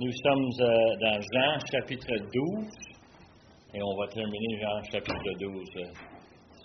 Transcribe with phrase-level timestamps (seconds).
[0.00, 2.66] Nous sommes euh, dans Jean chapitre 12
[3.74, 5.82] et on va terminer Jean chapitre 12 euh,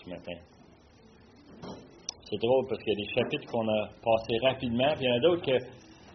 [0.04, 0.34] ce matin.
[2.24, 5.12] C'est drôle parce qu'il y a des chapitres qu'on a passés rapidement, puis il y
[5.12, 5.64] en a d'autres que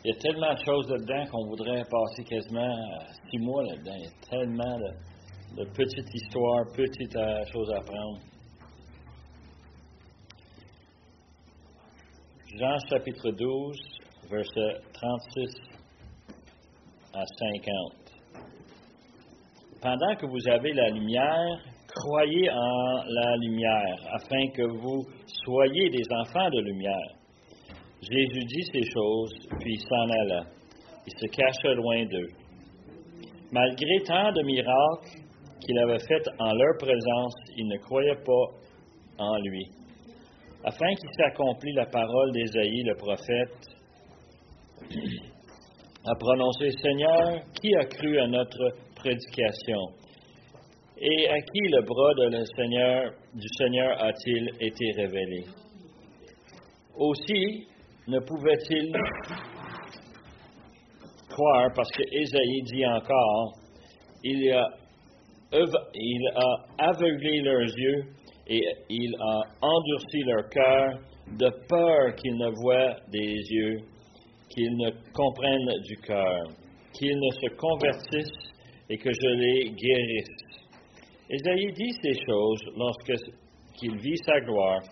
[0.04, 3.94] il y a tellement de choses là-dedans qu'on voudrait passer quasiment euh, six mois là-dedans.
[3.94, 4.78] Il y a tellement
[5.56, 7.16] de, petites histoires, petites
[7.52, 8.18] choses à apprendre.
[12.58, 13.76] Jean chapitre 12,
[14.28, 15.73] verset 36
[17.14, 18.04] à 50.
[19.80, 21.58] Pendant que vous avez la lumière,
[21.94, 25.04] croyez en la lumière, afin que vous
[25.44, 27.14] soyez des enfants de lumière.
[28.02, 30.44] Jésus dit ces choses, puis s'en alla.
[31.06, 32.28] Il se cacha loin d'eux.
[33.52, 35.20] Malgré tant de miracles
[35.60, 38.46] qu'il avait faits en leur présence, ils ne croyaient pas
[39.18, 39.66] en lui.
[40.64, 43.74] Afin qu'il s'accomplisse la parole d'Ésaïe, le prophète,
[46.06, 49.80] a prononcé Seigneur, qui a cru à notre prédication?
[50.98, 55.44] Et à qui le bras de Seigneur, du Seigneur a-t-il été révélé?
[56.96, 57.66] Aussi
[58.06, 58.92] ne pouvait-il
[61.30, 63.54] croire, parce que Ésaïe dit encore,
[64.22, 64.68] il a,
[65.52, 68.04] il a aveuglé leurs yeux
[68.46, 71.00] et il a endurci leur cœur
[71.38, 73.80] de peur qu'ils ne voient des yeux
[74.54, 76.44] qu'ils ne comprennent du cœur,
[76.92, 78.52] qu'ils ne se convertissent
[78.88, 80.44] et que je les guérisse.
[81.28, 84.82] Ésaïe dit ces choses lorsqu'il vit sa gloire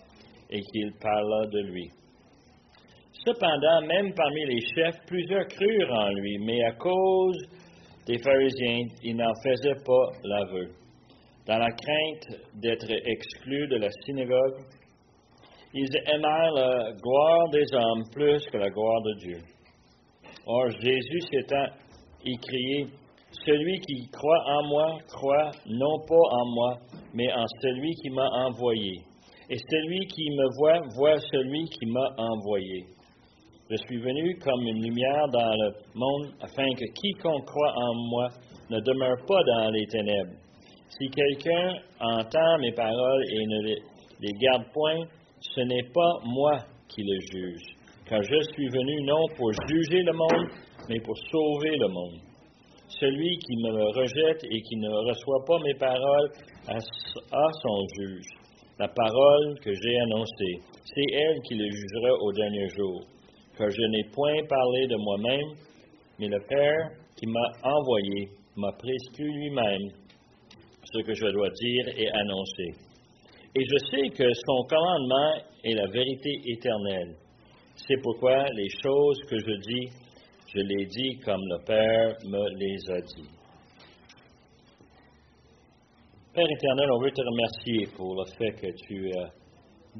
[0.49, 1.89] et qu'il parla de lui.
[3.25, 7.37] Cependant, même parmi les chefs, plusieurs crurent en lui, mais à cause
[8.05, 10.71] des pharisiens, ils n'en faisaient pas l'aveu.
[11.45, 14.65] Dans la crainte d'être exclus de la synagogue,
[15.73, 19.52] ils aimèrent la gloire des hommes plus que la gloire de Dieu.
[20.45, 21.67] Or, Jésus s'étant
[22.25, 22.87] écrié,
[23.45, 26.77] Celui qui croit en moi, croit non pas en moi,
[27.13, 28.99] mais en celui qui m'a envoyé.
[29.49, 32.85] Et celui qui me voit, voit celui qui m'a envoyé.
[33.69, 38.27] Je suis venu comme une lumière dans le monde, afin que quiconque croit en moi
[38.69, 40.33] ne demeure pas dans les ténèbres.
[40.89, 43.61] Si quelqu'un entend mes paroles et ne
[44.19, 45.05] les garde point,
[45.39, 46.59] ce n'est pas moi
[46.89, 47.72] qui le juge
[48.07, 50.49] car je suis venu non pour juger le monde,
[50.89, 52.19] mais pour sauver le monde.
[52.99, 56.29] Celui qui me rejette et qui ne reçoit pas mes paroles
[56.67, 58.27] a, son juge.
[58.79, 63.01] La parole que j'ai annoncée, c'est elle qui le jugera au dernier jour,
[63.57, 65.55] car je n'ai point parlé de moi-même,
[66.19, 69.89] mais le Père qui m'a envoyé m'a prescrit lui-même
[70.83, 72.93] ce que je dois dire et annoncer.
[73.55, 75.33] Et je sais que son commandement
[75.63, 77.15] est la vérité éternelle.
[77.75, 78.45] C'est pourquoi?
[78.55, 79.89] Les choses que je dis,
[80.53, 83.29] je les dis comme le Père me les a dit.
[86.33, 89.29] Père éternel, on veut te remercier pour le fait que tu as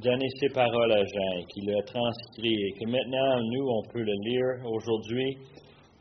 [0.00, 4.02] donné ces paroles à Jean et qu'il a transcrit et que maintenant, nous, on peut
[4.02, 5.36] le lire aujourd'hui,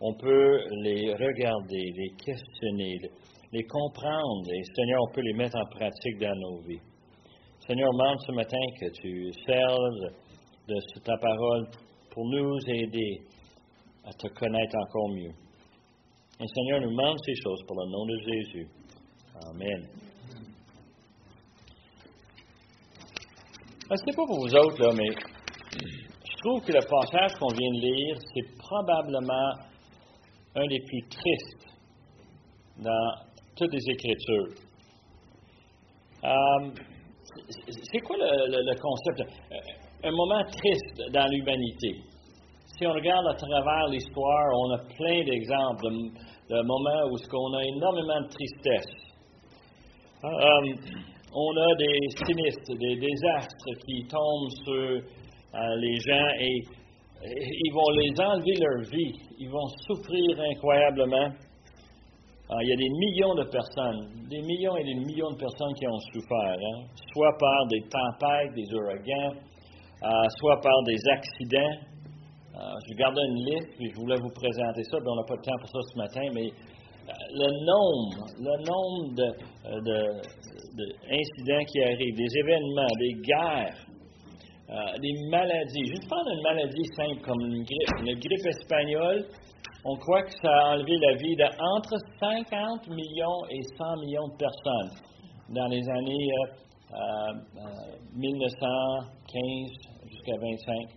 [0.02, 3.00] on peut les regarder, les questionner,
[3.52, 6.82] les comprendre et Seigneur, on peut les mettre en pratique dans nos vies.
[7.68, 10.14] Seigneur, on demande ce matin que tu serves
[10.68, 11.68] de ta parole
[12.12, 13.22] pour nous aider
[14.06, 15.32] à te connaître encore mieux.
[16.40, 18.68] Et Seigneur, nous demande ces choses pour le nom de Jésus.
[19.50, 19.88] Amen.
[23.86, 25.10] Je ne sais pas pour vous autres, là, mais
[25.72, 29.52] je trouve que le passage qu'on vient de lire, c'est probablement
[30.56, 31.68] un des plus tristes
[32.78, 33.16] dans
[33.56, 34.56] toutes les Écritures.
[36.24, 36.72] Euh,
[37.92, 39.22] c'est quoi le concept?
[40.04, 41.96] Un moment triste dans l'humanité.
[42.78, 45.88] Si on regarde à travers l'histoire, on a plein d'exemples
[46.50, 48.94] de, moments où on a énormément de tristesse.
[50.24, 50.30] Euh,
[51.34, 55.02] on a des sinistres, des désastres qui tombent sur
[55.56, 56.62] euh, les gens et,
[57.26, 59.14] ils vont les enlever leur vie.
[59.40, 61.32] Ils vont souffrir incroyablement.
[62.52, 65.74] Euh, il y a des millions de personnes, des millions et des millions de personnes
[65.76, 66.84] qui ont souffert, hein.
[67.14, 69.40] soit par des tempêtes, des ouragans,
[70.04, 71.80] euh, soit par des accidents.
[72.56, 72.60] Euh,
[72.90, 75.42] je gardais une liste, puis je voulais vous présenter ça, mais on n'a pas de
[75.42, 79.16] temps pour ça ce matin, mais euh, le nombre, le nombre
[81.08, 83.80] d'incidents qui arrivent, des événements, des guerres,
[85.00, 85.86] des maladies.
[85.86, 89.26] Juste prendre une maladie simple comme une grippe, une grippe espagnole,
[89.86, 94.36] on croit que ça a enlevé la vie d'entre 50 millions et 100 millions de
[94.36, 94.92] personnes
[95.50, 96.32] dans les années
[98.16, 99.93] 1915
[100.24, 100.88] jusqu'à 25.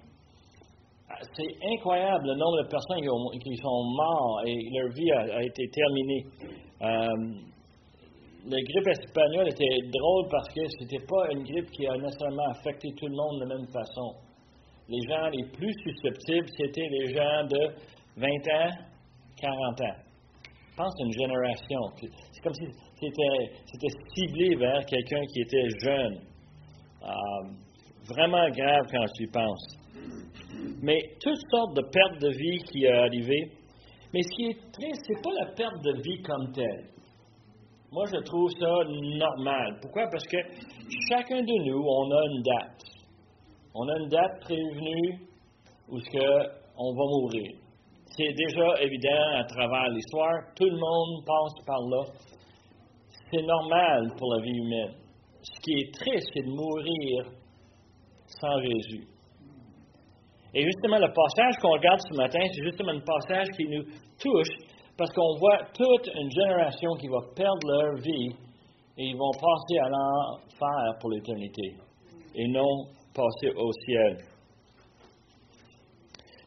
[1.35, 3.01] c'est incroyable le nombre de personnes
[3.41, 6.25] qui, sont mortes et leur vie a, été terminée.
[6.83, 7.07] Euh,
[8.49, 12.51] la grippe espagnole était drôle parce que ce n'était pas une grippe qui a nécessairement
[12.51, 14.15] affecté tout le monde de la même façon.
[14.89, 17.75] Les gens les plus susceptibles, c'était les gens de
[18.17, 18.71] 20 ans,
[19.41, 19.97] 40 ans.
[20.71, 21.81] Je pense à une génération.
[22.31, 22.67] C'est comme si
[23.01, 26.21] c'était ciblé vers quelqu'un qui était jeune.
[27.03, 27.66] Euh,
[28.09, 29.77] vraiment grave quand tu y penses.
[30.83, 33.53] Mais toutes sortes de pertes de vie qui sont arrivées.
[34.13, 36.91] Mais ce qui est triste, ce n'est pas la perte de vie comme telle.
[37.93, 39.79] Moi, je trouve ça normal.
[39.81, 40.09] Pourquoi?
[40.11, 40.39] Parce que
[41.09, 42.83] chacun de nous, on a une date.
[43.75, 45.21] On a une date prévenue
[45.89, 47.53] où ce que on va mourir.
[48.17, 50.35] C'est déjà évident à travers l'histoire.
[50.57, 52.05] Tout le monde passe par là.
[53.31, 54.95] C'est normal pour la vie humaine.
[55.43, 57.25] Ce qui est triste, c'est de mourir
[58.41, 59.07] sans Jésus.
[60.55, 63.83] Et justement, le passage qu'on regarde ce matin, c'est justement un passage qui nous
[64.19, 64.49] touche
[64.97, 68.31] parce qu'on voit toute une génération qui va perdre leur vie
[68.99, 71.75] et ils vont passer à l'enfer pour l'éternité
[72.35, 74.17] et non passer au ciel.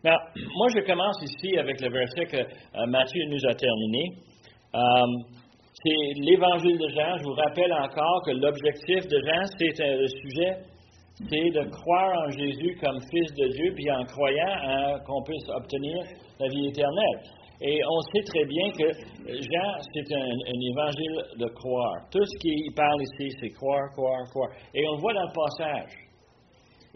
[0.04, 0.16] Now,
[0.56, 4.04] moi, je commence ici avec le verset que euh, Matthieu nous a terminé.
[4.74, 4.80] Euh,
[5.84, 7.18] c'est l'évangile de Jean.
[7.18, 10.58] Je vous rappelle encore que l'objectif de Jean, c'est le sujet
[11.28, 16.06] c'est de croire en Jésus comme Fils de Dieu, puis en croyant qu'on puisse obtenir
[16.40, 17.20] la vie éternelle.
[17.62, 18.90] Et on sait très bien que
[19.28, 20.30] Jean, c'est un,
[20.72, 22.08] évangile de croire.
[22.10, 24.50] Tout ce qu'il parle ici, c'est croire, croire, croire.
[24.74, 25.92] Et on le voit dans le passage.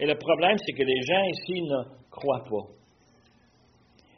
[0.00, 2.66] Et le problème, c'est que les gens ici ne croient pas.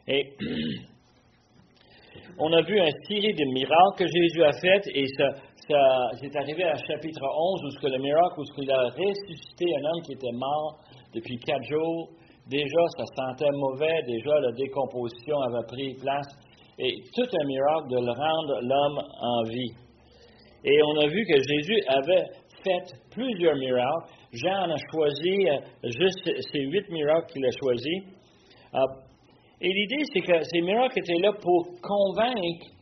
[0.07, 0.37] Et
[2.39, 5.33] on a vu un série de miracles que Jésus a fait, et ça,
[5.67, 9.83] c'est arrivé à chapitre 11, où ce le miracle, où ce qu'il a ressuscité un
[9.83, 10.79] homme qui était mort
[11.13, 12.09] depuis quatre jours.
[12.47, 16.27] Déjà, ça sentait mauvais, déjà la décomposition avait pris place.
[16.79, 19.73] Et tout un miracle de le rendre l'homme en vie.
[20.63, 22.25] Et on a vu que Jésus avait
[22.63, 24.13] fait plusieurs miracles.
[24.31, 28.03] Jean a choisi euh, juste ces huit miracles qu'il a choisis.
[28.73, 28.79] Euh,
[29.59, 32.76] et l'idée, c'est que ces miracles étaient là pour convaincre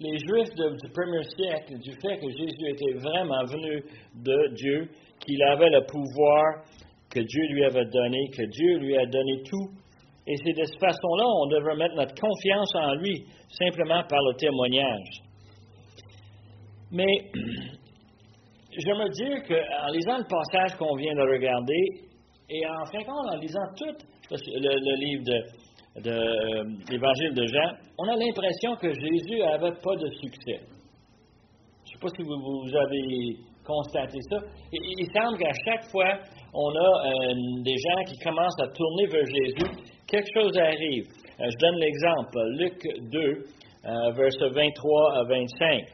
[0.00, 3.82] les Juifs du premier siècle du fait que Jésus était vraiment venu
[4.14, 4.88] de Dieu,
[5.20, 6.64] qu'il avait le pouvoir
[7.10, 9.70] que Dieu lui avait donné, que Dieu lui a donné tout.
[10.26, 14.34] Et c'est de cette façon-là on devrait mettre notre confiance en lui, simplement par le
[14.36, 15.22] témoignage.
[16.92, 17.30] Mais
[18.78, 22.08] j'aimerais dire qu'en lisant le passage qu'on vient de regarder,
[22.50, 25.57] et en fin de compte, en lisant tout le livre de,
[26.02, 30.60] de euh, l'Évangile de Jean, on a l'impression que Jésus n'avait pas de succès.
[31.84, 34.38] Je ne sais pas si vous, avez constaté ça.
[34.72, 36.18] il semble qu'à chaque fois,
[36.54, 39.70] on a euh, des gens qui commencent à tourner vers Jésus,
[40.06, 41.04] quelque chose arrive.
[41.40, 42.78] Euh, je donne l'exemple, Luc
[43.10, 43.44] 2,
[44.16, 45.84] versets 23 à 25.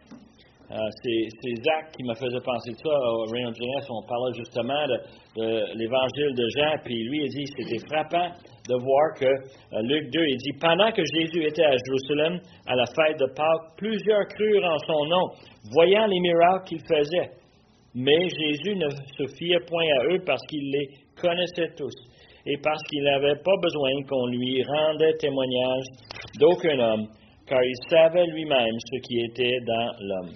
[0.68, 3.52] c'est Zach qui me faisait penser ça au Rayon.
[3.90, 4.86] On parlait justement
[5.36, 8.30] de, l'évangile de Jean, puis lui, il dit c'était frappant
[8.68, 12.74] de voir que euh, Luc 2, il dit, pendant que Jésus était à Jérusalem à
[12.74, 15.28] la fête de Pâques, plusieurs crurent en son nom,
[15.72, 17.30] voyant les miracles qu'il faisait.
[17.94, 20.88] Mais Jésus ne se fiait point à eux parce qu'il les
[21.20, 21.94] connaissait tous
[22.46, 25.84] et parce qu'il n'avait pas besoin qu'on lui rendait témoignage
[26.38, 27.06] d'aucun homme,
[27.46, 30.32] car il savait lui-même ce qui était dans l'homme.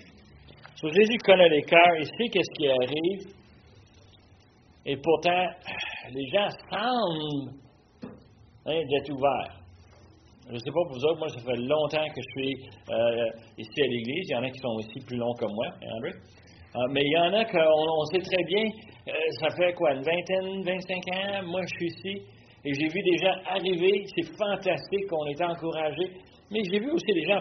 [0.83, 3.39] Jésus connaît les cœurs, il sait qu'est-ce qui arrive,
[4.87, 5.47] et pourtant,
[6.15, 7.68] les gens semblent
[8.67, 9.55] hein, d'être ouverts.
[10.49, 12.55] Je ne sais pas pour vous autres, moi, ça fait longtemps que je suis
[12.91, 13.27] euh,
[13.59, 14.29] ici à l'Église.
[14.29, 16.13] Il y en a qui sont aussi plus longs que moi, André.
[16.77, 18.65] Euh, mais il y en a qu'on on sait très bien,
[19.09, 22.23] euh, ça fait quoi, une vingtaine, 25 ans, moi je suis ici,
[22.65, 26.13] et j'ai vu des gens arriver, c'est fantastique, on est encouragés,
[26.51, 27.41] mais j'ai vu aussi des gens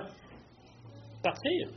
[1.21, 1.67] partir.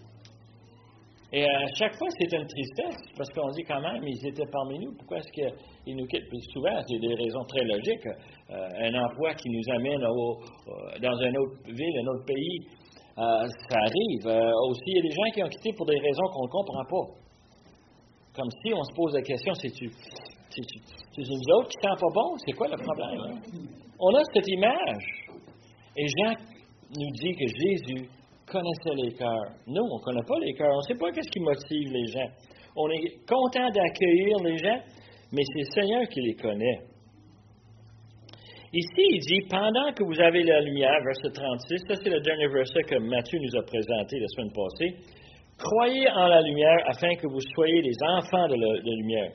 [1.32, 4.78] Et à chaque fois, c'est une tristesse, parce qu'on dit quand même, ils étaient parmi
[4.80, 6.28] nous, pourquoi est-ce qu'ils nous quittent?
[6.28, 8.06] Puis souvent, c'est des raisons très logiques.
[8.50, 12.58] Euh, un emploi qui nous amène dans une autre ville, un autre pays,
[13.18, 14.26] euh, ça arrive.
[14.26, 16.50] Euh, aussi, il y a des gens qui ont quitté pour des raisons qu'on ne
[16.50, 17.06] comprend pas.
[18.34, 19.90] Comme si on se pose la question, c'est-tu
[20.50, 22.34] c'est nous autres qui ne pas bon?
[22.44, 23.20] C'est quoi le problème?
[23.20, 23.40] Hein?
[24.00, 25.04] On a cette image.
[25.96, 26.34] Et Jean
[26.96, 28.08] nous dit que Jésus
[28.50, 29.54] connaissait les cœurs.
[29.66, 30.74] Nous, on ne connaît pas les cœurs.
[30.74, 32.30] On ne sait pas qu'est-ce qui motive les gens.
[32.76, 34.80] On est content d'accueillir les gens,
[35.32, 36.90] mais c'est le Seigneur qui les connaît.
[38.72, 42.46] Ici, il dit, pendant que vous avez la lumière, verset 36, ça c'est le dernier
[42.46, 44.94] verset que Matthieu nous a présenté la semaine passée,
[45.58, 49.32] croyez en la lumière afin que vous soyez les enfants de la, lumière.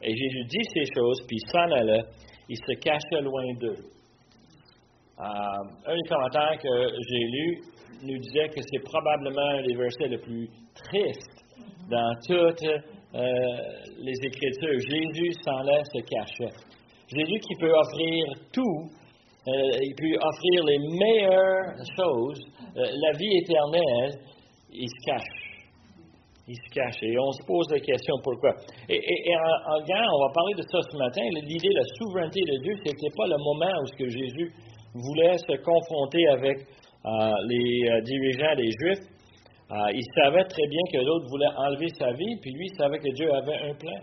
[0.00, 2.04] Et Jésus dit ces choses, puis s'en allait,
[2.48, 3.82] il se cachait loin d'eux.
[5.18, 7.60] un des commentaires que j'ai lu
[8.02, 11.44] nous disait que c'est probablement un des versets les plus tristes
[11.90, 12.68] dans toutes
[13.12, 14.80] les Écritures.
[14.80, 16.54] Jésus s'en laisse se cachait.
[17.08, 18.90] Jésus qui peut offrir tout,
[19.46, 22.40] il peut offrir les meilleures choses,
[22.74, 24.20] la vie éternelle,
[24.70, 25.48] il se cache
[26.48, 26.96] il se cache.
[27.02, 28.56] Et on se pose la question pourquoi?
[28.88, 28.98] Et,
[29.36, 31.20] en, en, on va parler de ça ce matin.
[31.44, 34.48] L'idée de la souveraineté de Dieu, ce n'était pas le moment où ce que Jésus
[34.94, 39.06] voulait se confronter avec euh, les euh, dirigeants des Juifs.
[39.70, 42.98] Euh, il savait très bien que l'autre voulait enlever sa vie, puis lui, il savait
[42.98, 44.00] que Dieu avait un plan.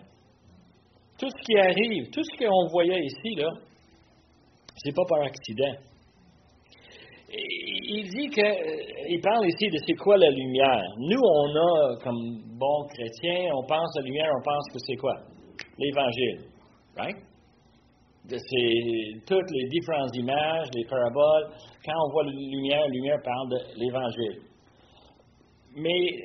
[1.19, 3.49] Tout ce qui arrive, tout ce qu'on voyait ici, là,
[4.77, 5.75] c'est pas par accident
[7.87, 10.83] il dit que, euh, il parle ici de c'est quoi la lumière.
[10.97, 14.95] Nous, on a, comme bons chrétiens, on pense à la lumière, on pense que c'est
[14.95, 15.13] quoi?
[15.77, 16.49] L'Évangile.
[16.97, 17.17] Right?
[18.27, 21.51] C'est toutes les différentes images, les paraboles.
[21.85, 24.41] Quand on voit la lumière, la lumière parle de l'Évangile.
[25.75, 26.23] Mais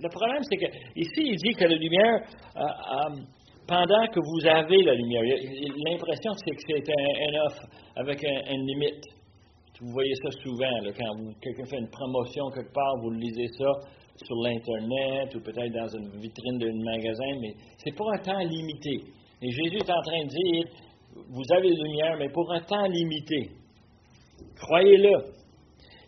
[0.00, 0.66] le problème, c'est que
[0.96, 2.22] ici, il dit que la lumière,
[2.56, 3.22] euh, euh,
[3.66, 5.22] pendant que vous avez la lumière,
[5.86, 7.66] l'impression c'est que c'est un, offre
[7.96, 9.04] avec une limite.
[9.80, 13.70] Vous voyez ça souvent, quand quelqu'un fait une promotion quelque part, vous lisez ça
[14.16, 18.38] sur l'Internet ou peut-être dans une vitrine d'un magasin, mais ce n'est pas un temps
[18.38, 19.04] limité.
[19.40, 20.64] Et Jésus est en train de dire,
[21.14, 23.50] vous avez lumière, mais pour un temps limité.
[24.56, 25.38] Croyez-le.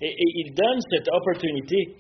[0.02, 1.96] Et, il donne cette opportunité.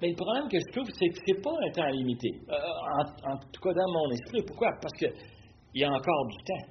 [0.00, 2.30] Mais le problème que je trouve, c'est que ce n'est pas un temps limité.
[2.48, 4.42] Euh, en, tout cas, dans mon esprit.
[4.46, 4.68] Pourquoi?
[4.80, 5.12] Parce qu'il
[5.80, 6.66] y a encore du temps.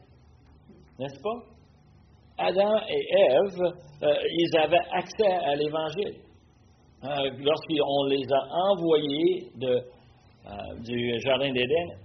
[1.00, 1.52] N'est-ce pas?
[2.38, 3.62] Adam et Ève,
[4.04, 6.22] euh, ils avaient accès à l'Évangile.
[7.04, 9.52] Euh, lorsqu'on les a envoyés
[10.84, 12.00] du Jardin d'Éden,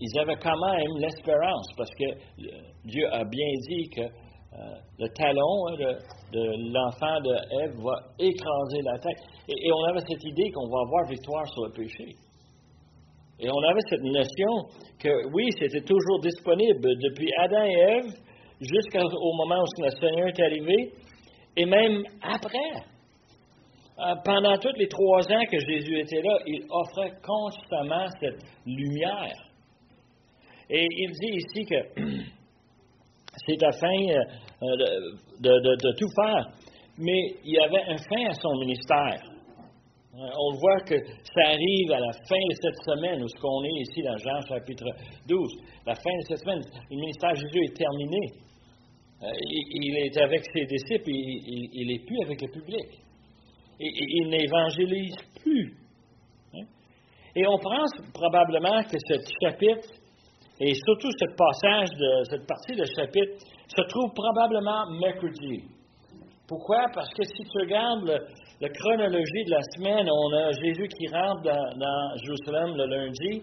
[0.00, 2.04] ils avaient quand même l'espérance, parce que
[2.84, 4.02] Dieu a bien dit que
[4.98, 5.96] le talon hein,
[6.32, 9.18] de, l'enfant de Ève va écraser la tête.
[9.48, 12.16] Et, on avait cette idée qu'on va avoir victoire sur le péché.
[13.38, 16.80] Et on avait cette notion que oui, c'était toujours disponible.
[16.80, 18.12] Depuis Adam et Ève,
[18.60, 20.92] jusqu'au moment où le Seigneur est arrivé,
[21.56, 22.72] et même après.
[23.98, 29.45] Euh, pendant tous les trois ans que Jésus était là, il offrait constamment cette lumière.
[30.68, 32.02] Et il dit ici que
[33.46, 33.98] c'est afin
[34.62, 34.76] euh,
[35.40, 36.46] de, tout faire,
[36.98, 39.22] mais il y avait un fin à son ministère.
[40.14, 43.62] Euh, on voit que ça arrive à la fin de cette semaine, où ce qu'on
[43.64, 44.86] est ici dans Jean chapitre
[45.28, 45.52] 12.
[45.86, 48.18] La fin de cette semaine, le ministère de Jésus est terminé.
[49.22, 52.86] Euh, il est avec ses disciples, il n'est plus avec le public.
[53.78, 55.74] Il n'évangélise plus.
[56.54, 56.64] Hein?
[57.34, 59.88] Et on pense probablement que ce chapitre,
[60.60, 65.64] et surtout ce passage de cette partie de chapitre, se trouve probablement mercredi.
[66.48, 66.86] Pourquoi?
[66.94, 68.22] Parce que si tu regardes
[68.60, 73.42] la chronologie de la semaine, on a Jésus qui rentre dans Jérusalem le lundi,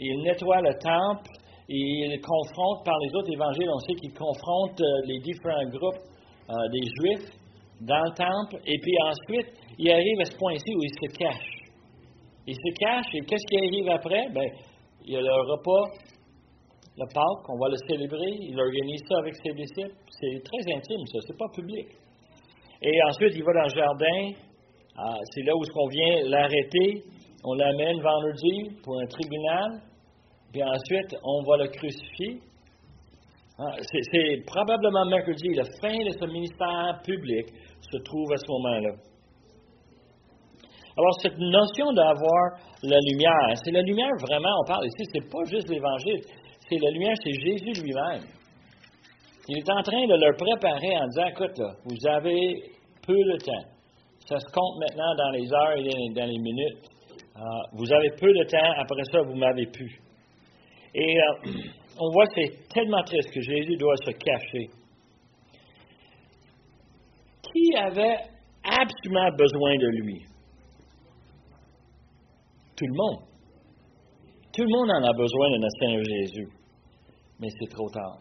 [0.00, 1.28] il nettoie le temple,
[1.68, 6.02] il confronte, par les autres évangiles, on sait qu'il confronte euh, les différents groupes
[6.48, 7.30] euh, des Juifs
[7.80, 11.50] dans le temple, et puis ensuite, il arrive à ce point-ci où il se cache.
[12.46, 14.28] Il se cache, et qu'est-ce qui arrive après?
[14.32, 14.48] Ben,
[15.04, 15.92] il y a le repas,
[16.98, 19.96] le Pâques, on va le célébrer, il organise ça avec ses disciples.
[20.08, 21.88] C'est très intime, ça, c'est pas public.
[22.82, 24.32] Et ensuite, il va dans le jardin,
[24.96, 27.04] ah, c'est là où on vient l'arrêter,
[27.44, 29.82] on l'amène vendredi pour un tribunal,
[30.52, 32.40] puis ensuite, on va le crucifier.
[33.58, 37.46] Ah, c'est probablement mercredi, la fin de ce ministère public
[37.80, 38.94] se trouve à ce moment-là.
[40.98, 45.44] Alors, cette notion d'avoir la lumière, c'est la lumière vraiment, on parle ici, c'est pas
[45.44, 46.22] juste l'Évangile,
[46.68, 48.22] c'est la lumière, c'est Jésus lui-même.
[49.48, 52.62] Il est en train de leur préparer en disant, écoute, vous avez
[53.06, 53.68] peu de temps.
[54.28, 56.90] Ça se compte maintenant dans les heures et dans les minutes.
[57.36, 60.00] Ah, vous avez peu de temps, après ça, vous m'avez plus.
[60.94, 61.50] Et euh,
[62.00, 64.70] on voit que c'est tellement triste que Jésus doit se cacher.
[67.42, 68.18] Qui avait
[68.64, 70.24] absolument besoin de lui?
[72.76, 73.35] Tout le monde.
[74.56, 76.48] Tout le monde en a besoin de notre Seigneur Jésus.
[77.38, 78.16] Mais c'est trop tard.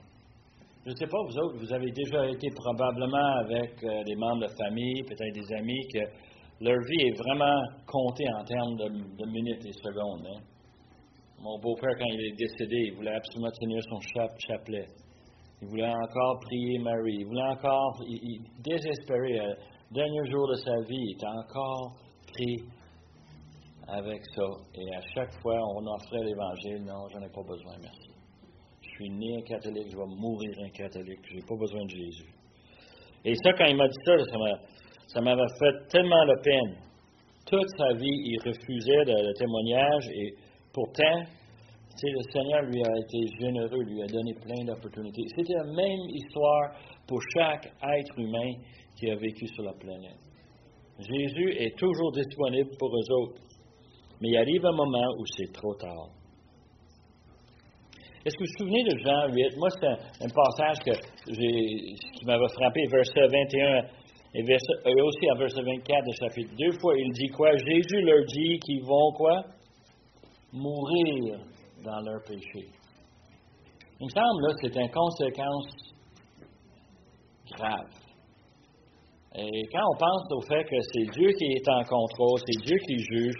[0.83, 4.43] Je ne sais pas, vous autres, vous avez déjà été probablement avec euh, des membres
[4.43, 6.03] de famille, peut-être des amis, que
[6.59, 10.27] leur vie est vraiment comptée en termes de, minutes et secondes.
[10.27, 10.41] Hein?
[11.39, 13.99] Mon beau-père, quand il est décédé, il voulait absolument tenir son
[14.45, 14.87] chapelet.
[15.61, 17.15] Il voulait encore prier Marie.
[17.17, 19.55] Il voulait encore, il, désespéré, le
[19.89, 21.95] dernier jour de sa vie, il était encore
[22.27, 22.57] pris
[23.87, 24.47] avec ça.
[24.75, 26.83] Et à chaque fois, on offrait l'Évangile.
[26.85, 28.09] Non, j'en ai pas besoin, merci.
[28.81, 31.19] Je suis né un catholique, je vais mourir un catholique.
[31.29, 32.33] Je n'ai pas besoin de Jésus.
[33.25, 34.13] Et ça, quand il m'a dit ça,
[35.07, 36.77] ça m'avait fait tellement de peine.
[37.45, 40.33] Toute sa vie, il refusait le, témoignage et
[40.73, 41.21] pourtant,
[42.03, 45.23] le Seigneur lui a été généreux, lui a donné plein d'opportunités.
[45.35, 46.71] C'était la même histoire
[47.07, 48.51] pour chaque être humain
[48.97, 50.19] qui a vécu sur la planète.
[50.99, 53.41] Jésus est toujours disponible pour eux autres,
[54.21, 56.09] mais il arrive un moment où c'est trop tard.
[58.25, 59.57] Est-ce que vous vous souvenez de Jean 8?
[59.57, 63.83] Moi, c'est un, passage qui m'avait frappé, verset 21
[64.33, 66.55] et, aussi en verset 24 de chapitre.
[66.57, 67.51] Deux fois, il dit quoi?
[67.55, 69.43] Jésus leur dit qu'ils vont quoi?
[70.51, 71.39] Mourir
[71.83, 72.67] dans leur péché.
[73.99, 75.67] Il me semble, là, c'est une conséquence
[77.55, 77.89] grave.
[79.37, 82.77] Et quand on pense au fait que c'est Dieu qui est en contrôle, c'est Dieu
[82.87, 83.35] qui juge,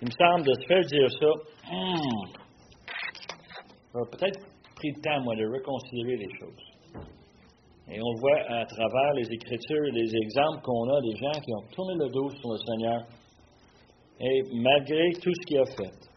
[0.00, 1.32] il me semble de se faire dire ça,
[1.72, 2.26] hmm,
[4.10, 4.40] peut-être
[4.76, 6.64] pris le temps, moi, de reconsidérer les choses.
[7.90, 11.52] Et on voit à travers les Écritures et les exemples qu'on a des gens qui
[11.52, 13.02] ont tourné le dos sur le Seigneur,
[14.20, 16.08] et malgré tout ce qu'il a fait.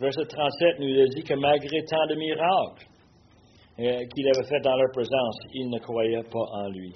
[0.00, 2.86] Verset 37 nous dit que malgré tant de miracles
[3.78, 6.92] euh, qu'il avait fait dans leur présence, ils ne croyaient pas en lui.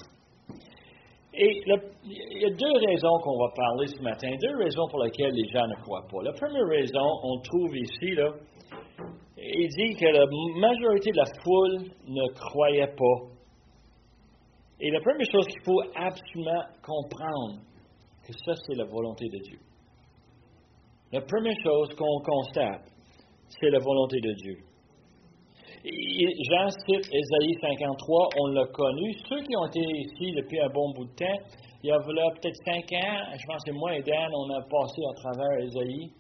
[1.41, 5.33] Et il y a deux raisons qu'on va parler ce matin, deux raisons pour lesquelles
[5.33, 6.23] les gens ne croient pas.
[6.25, 8.33] La première raison, on trouve ici, là,
[9.37, 10.27] il dit que la
[10.59, 13.29] majorité de la foule ne croyait pas.
[14.81, 17.61] Et la première chose qu'il faut absolument comprendre,
[18.27, 19.59] que ça, c'est la volonté de Dieu.
[21.13, 22.91] La première chose qu'on constate,
[23.49, 24.57] c'est la volonté de Dieu.
[25.85, 29.15] Jean cite Ésaïe 53, on l'a connu.
[29.29, 31.39] Ceux qui ont été ici depuis un bon bout de temps,
[31.83, 35.01] il y a peut-être cinq ans, je pense que moi et Dan, on a passé
[35.09, 36.11] à travers Ésaïe.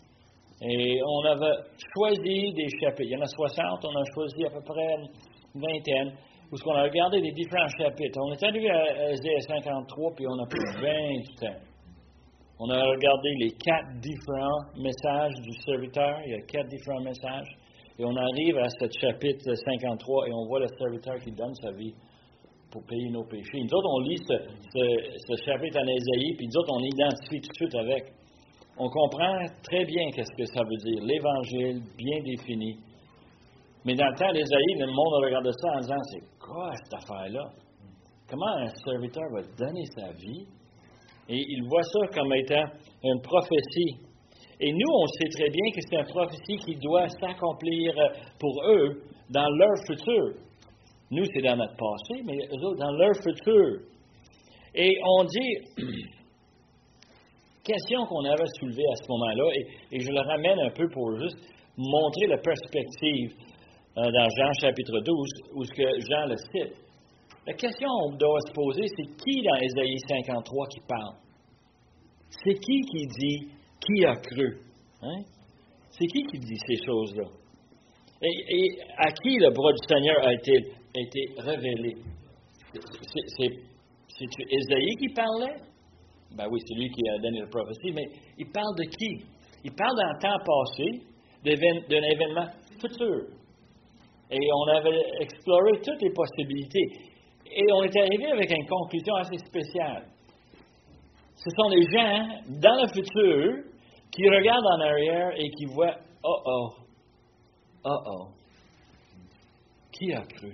[0.63, 1.57] Et on avait
[1.95, 3.11] choisi des chapitres.
[3.11, 4.95] Il y en a 60, on a choisi à peu près
[5.55, 6.13] une vingtaine,
[6.53, 8.21] où on a regardé les différents chapitres.
[8.23, 11.61] On est arrivé à Ésaïe 53, puis on a pris 20 temps.
[12.61, 16.21] On a regardé les quatre différents messages du serviteur.
[16.27, 17.58] Il y a quatre différents messages.
[17.99, 21.73] Et on arrive à ce chapitre 53 et on voit le serviteur qui donne sa
[21.73, 21.95] vie
[22.71, 23.59] pour payer nos péchés.
[23.59, 27.55] Nous autres, on lit ce, chapitre en Ésaïe, puis nous autres, on identifie tout de
[27.55, 28.13] suite avec
[28.81, 32.79] on comprend très bien qu'est-ce que ça veut dire, l'Évangile bien défini.
[33.85, 37.51] Mais dans le temps d'Ésaïe, le monde regarde ça en disant, c'est quoi cette affaire-là?
[38.29, 40.47] Comment un serviteur va donner sa vie?
[41.29, 42.65] Et il voit ça comme étant
[43.03, 44.08] une prophétie.
[44.61, 47.95] Et nous, on sait très bien que c'est une prophétie qui doit s'accomplir
[48.41, 50.35] pour eux dans leur futur.
[51.11, 53.81] Nous, c'est dans notre passé, mais eux autres, dans leur futur.
[54.75, 55.55] Et on dit,
[57.65, 59.45] question qu'on avait soulevée à ce moment-là,
[59.93, 61.39] et, je le ramène un peu pour juste
[61.77, 63.33] montrer la perspective
[63.97, 66.75] euh, dans Jean chapitre 12, où ce que Jean le cite.
[67.47, 71.15] La question qu'on doit se poser, c'est qui dans Ésaïe 53 qui parle?
[72.45, 74.59] C'est qui qui dit qui a cru?
[75.03, 75.23] Hein?
[75.91, 77.25] C'est qui qui dit ces choses-là?
[78.21, 81.97] Et, à qui le bras du Seigneur a été, été révélé?
[83.39, 85.57] C'est Ésaïe qui parlait?
[86.37, 89.25] Ben oui, c'est lui qui a donné la prophétie, mais il parle de qui?
[89.65, 90.85] Il parle d'un temps passé,
[91.45, 92.47] d'un événement
[92.81, 93.27] futur.
[94.31, 96.87] Et on avait exploré toutes les possibilités.
[97.47, 100.07] Et on est arrivé avec une conclusion assez spéciale.
[101.39, 102.29] Ce sont des gens
[102.61, 103.63] dans le futur
[104.11, 106.71] qui regardent en arrière et qui voient Oh oh,
[107.85, 108.27] oh oh.
[109.93, 110.53] Qui a cru?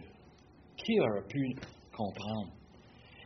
[0.76, 1.54] Qui aurait pu
[1.96, 2.50] comprendre?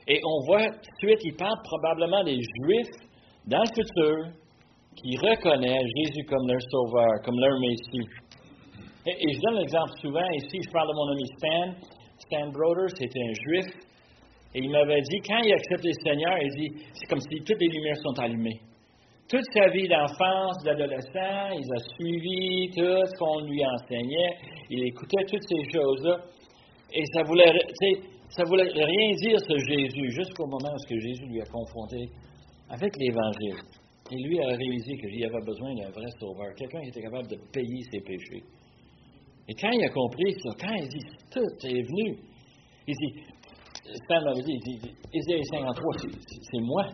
[0.07, 2.95] Et on voit tout de suite, il parle probablement des Juifs
[3.47, 4.33] dans le futur
[4.95, 8.09] qui reconnaissent Jésus comme leur sauveur, comme leur Messie.
[9.07, 11.89] Et, je donne l'exemple souvent ici, je parle de mon ami Stan.
[12.19, 13.88] Stan Broder, c'était un Juif.
[14.55, 17.39] Et il m'avait dit, quand il a accepté le Seigneur, il dit, c'est comme si
[17.45, 18.61] toutes les lumières sont allumées.
[19.29, 24.37] Toute sa vie d'enfance, d'adolescent, il a suivi tout ce qu'on lui enseignait.
[24.71, 26.17] Il écoutait toutes ces choses-là.
[26.95, 27.53] Et ça voulait,
[28.31, 32.09] ça voulait rien dire, ce Jésus, jusqu'au moment où Jésus lui a confronté
[32.71, 33.61] avec l'Évangile.
[34.11, 37.37] Et lui a réalisé qu'il avait besoin d'un vrai sauveur, quelqu'un qui était capable de
[37.53, 38.43] payer ses péchés.
[39.47, 42.19] Et quand il a compris ça, quand il dit tout est venu,
[42.87, 43.23] il dit,
[43.95, 46.85] Stan m'avait dit, il dit, Isaïe 53, c'est moi.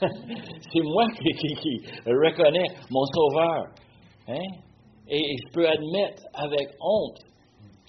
[0.00, 3.64] c'est moi qui, reconnais mon sauveur.
[4.28, 4.56] Hein?
[5.08, 7.18] Et, et je peux admettre avec honte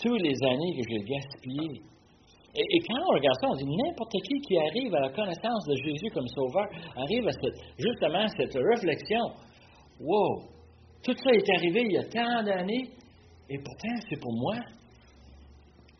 [0.02, 1.82] toutes les années que j'ai gaspillées
[2.56, 5.76] et, quand on regarde ça, on dit n'importe qui qui arrive à la connaissance de
[5.76, 6.66] Jésus comme sauveur
[6.96, 7.32] arrive à
[7.78, 9.22] justement cette réflexion.
[10.00, 10.42] Wow!
[11.04, 12.90] Tout ça est arrivé il y a tant d'années
[13.50, 14.56] et pourtant c'est pour moi.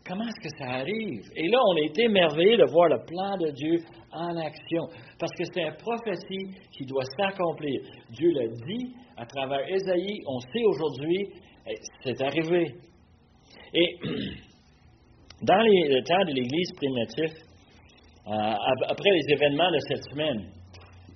[0.10, 1.22] Comment est-ce que ça arrive?
[1.36, 3.78] Et là, on a été émerveillé de voir le plan de Dieu
[4.12, 4.88] en action.
[5.20, 7.82] Parce que c'est une prophétie qui doit s'accomplir.
[8.10, 10.24] Dieu l'a dit à travers Ésaïe.
[10.26, 11.30] On sait aujourd'hui,
[12.04, 12.74] c'est arrivé.
[13.74, 13.96] Et
[15.44, 17.46] dans les, le temps de l'Église primitive,
[18.28, 20.52] euh, après les événements de cette semaine,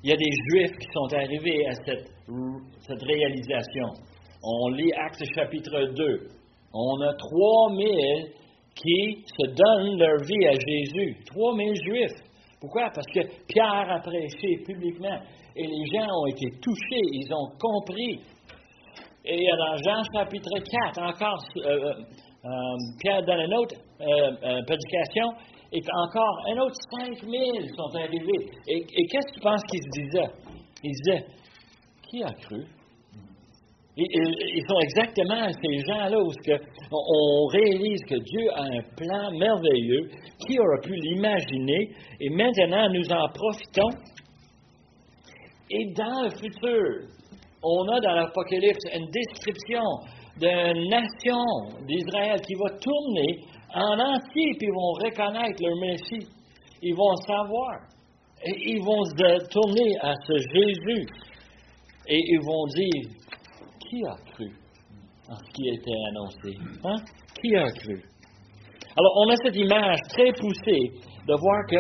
[0.03, 2.12] il y a des Juifs qui sont arrivés à cette,
[2.88, 3.88] cette réalisation.
[4.43, 6.27] On lit Actes chapitre 2.
[6.73, 8.42] On a 3000
[8.75, 11.17] qui se donnent leur vie à Jésus.
[11.27, 12.19] 3000 Juifs.
[12.59, 12.89] Pourquoi?
[12.93, 15.19] Parce que Pierre a prêché publiquement
[15.55, 18.19] et les gens ont été touchés, ils ont compris.
[19.25, 20.49] Et dans Jean chapitre
[20.95, 21.93] 4, encore, euh, euh,
[22.45, 22.49] euh,
[22.99, 23.75] Pierre donne une autre
[24.65, 25.31] prédication
[25.71, 28.51] et encore un autre 5000 sont arrivés.
[28.67, 30.31] Et, qu'est-ce que tu penses qu'ils disaient?
[30.83, 31.25] Ils disaient,
[32.09, 32.65] qui a cru?
[33.95, 36.32] Ils sont exactement ces gens-là où
[36.91, 40.10] on réalise que Dieu a un plan merveilleux.
[40.47, 41.89] Qui aurait pu l'imaginer?
[42.19, 43.91] Et maintenant, nous en profitons.
[45.69, 47.08] Et dans le futur,
[47.63, 49.84] on a dans l'Apocalypse une description
[50.39, 51.43] d'une nation
[51.88, 53.39] d'Israël qui va tourner
[53.75, 56.27] en entier, puis ils vont reconnaître leur Messie.
[56.82, 57.79] Ils vont savoir.
[58.45, 61.06] Et ils vont se tourner à ce Jésus.
[62.08, 63.22] Et ils vont dire,
[63.93, 64.49] qui a cru?
[65.29, 66.58] En ce qui a été annoncé?
[66.84, 66.95] Hein?
[67.39, 68.01] Qui a cru?
[68.95, 70.91] Alors, on a cette image très poussée
[71.27, 71.77] de voir que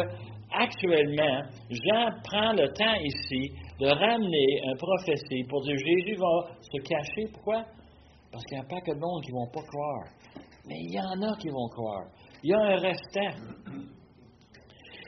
[0.51, 6.81] actuellement, Jean prend le temps ici de ramener un prophétie pour dire Jésus va se
[6.83, 7.31] cacher.
[7.33, 7.63] Pourquoi?
[8.31, 10.05] Parce qu'il n'y a pas que de monde qui ne vont pas croire.
[10.67, 12.05] Mais il y en a qui vont croire.
[12.43, 13.35] Il y a un restant.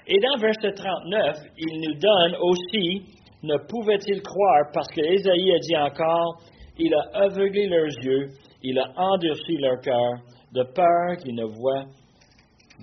[0.08, 5.60] Et dans verset 39, il nous donne aussi ne pouvait-il croire parce que Ésaïe a
[5.60, 6.42] dit encore
[6.78, 8.30] il a aveuglé leurs yeux,
[8.64, 10.14] il a endurci leur cœur,
[10.54, 11.86] de peur qu'ils ne voient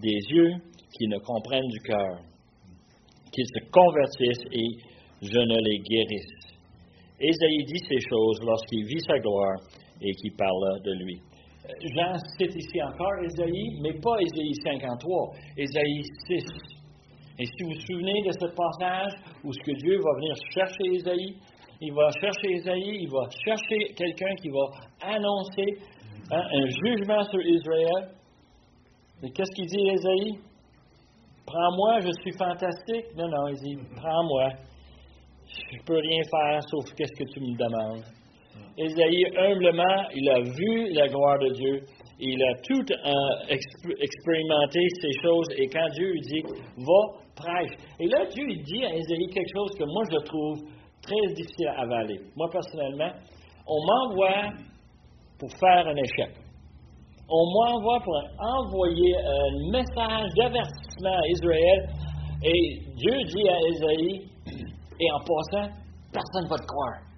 [0.00, 0.54] des yeux,
[0.96, 2.18] qu'ils ne comprennent du cœur,
[3.32, 4.68] qu'ils se convertissent et
[5.22, 6.42] je ne les guérisse.
[7.20, 9.56] Ésaïe dit ces choses lorsqu'il vit sa gloire
[10.00, 11.20] et qu'il parle de lui.
[11.94, 16.44] Jean cite ici encore Ésaïe, mais pas Ésaïe 53, Ésaïe 6.
[17.38, 19.12] Et si vous vous souvenez de ce passage
[19.44, 21.36] où ce que Dieu va venir chercher Ésaïe,
[21.84, 24.70] il va chercher Isaïe, il va chercher quelqu'un qui va
[25.02, 25.66] annoncer
[26.30, 28.14] hein, un jugement sur Israël.
[29.24, 30.38] Et qu'est-ce qu'il dit, Isaïe?
[31.44, 33.06] Prends-moi, je suis fantastique.
[33.16, 34.50] Non, non, il dit, prends-moi.
[35.44, 38.04] Je ne peux rien faire sauf qu'est-ce que tu me demandes.
[38.78, 41.80] Isaïe, humblement, il a vu la gloire de Dieu.
[42.20, 43.56] Il a tout euh,
[44.00, 45.48] expérimenté ces choses.
[45.56, 46.42] Et quand Dieu lui dit,
[46.76, 47.72] va, prêche.
[47.98, 50.58] Et là, Dieu il dit à Isaïe quelque chose que moi je trouve
[51.02, 52.20] très difficile à avaler.
[52.36, 53.12] Moi, personnellement,
[53.66, 54.52] on m'envoie
[55.38, 56.36] pour faire un échec.
[57.28, 61.88] On m'envoie pour envoyer un message d'avertissement à Israël.
[62.44, 64.28] Et Dieu dit à Isaïe,
[65.00, 65.70] et en passant,
[66.12, 67.12] personne ne va te croire.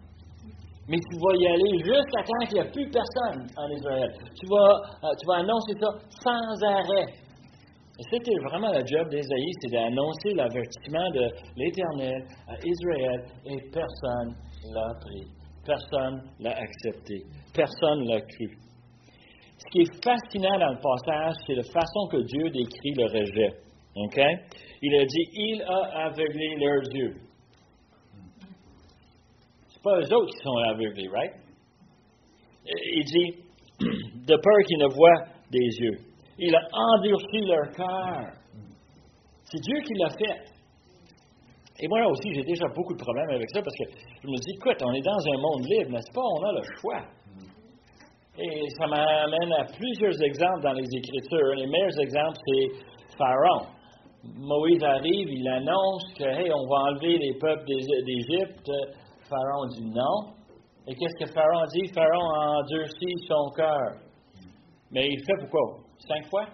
[0.87, 4.11] Mais tu vas y aller jusqu'à temps qu'il n'y a plus personne en Israël.
[4.39, 5.89] Tu vas, euh, tu vas annoncer ça
[6.23, 7.24] sans arrêt.
[8.11, 14.35] C'était vraiment le job d'Ésaïe, c'est d'annoncer l'avertissement de l'Éternel à Israël et personne
[14.73, 15.27] l'a pris.
[15.65, 17.23] Personne l'a accepté.
[17.55, 18.59] Personne l'a cru.
[19.57, 23.65] Ce qui est fascinant dans le passage, c'est la façon que Dieu décrit le rejet.
[24.83, 27.15] Il a dit Il a aveuglé leurs yeux.
[29.69, 31.33] Ce pas eux autres qui sont aveuglés, right?
[32.67, 33.39] Il dit
[34.27, 35.99] De peur qu'ils ne voient des yeux.
[36.39, 38.33] Il a endurci leur cœur.
[39.45, 40.55] C'est Dieu qui l'a fait.
[41.81, 43.85] Et moi aussi, j'ai déjà beaucoup de problèmes avec ça parce que
[44.23, 46.23] je me dis, écoute, on est dans un monde libre, n'est-ce pas?
[46.23, 47.03] On a le choix.
[48.39, 51.55] Et ça m'amène à plusieurs exemples dans les Écritures.
[51.57, 53.67] Les meilleurs exemples, c'est Pharaon.
[54.25, 58.71] Moïse arrive, il annonce que, hey, on va enlever les peuples d'Égypte.
[59.29, 60.35] Pharaon dit non.
[60.87, 61.93] Et qu'est-ce que Pharaon dit?
[61.93, 64.01] Pharaon a endurci son cœur.
[64.91, 65.84] Mais il fait pourquoi?
[65.99, 66.47] Cinq fois?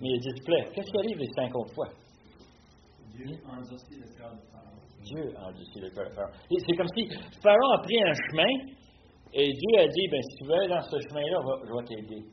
[0.00, 1.88] Mais il dit, plaît, qu'est-ce qui arrive les cinq autres fois?
[3.16, 4.78] Dieu a endurci le cœur de Pharaon.
[5.02, 6.30] Dieu a endurci le cœur de Pharaon.
[6.48, 7.08] C'est comme si
[7.42, 8.52] Pharaon a pris un chemin
[9.34, 12.24] et Dieu a dit, ben, si tu veux aller dans ce chemin-là, je vais t'aider.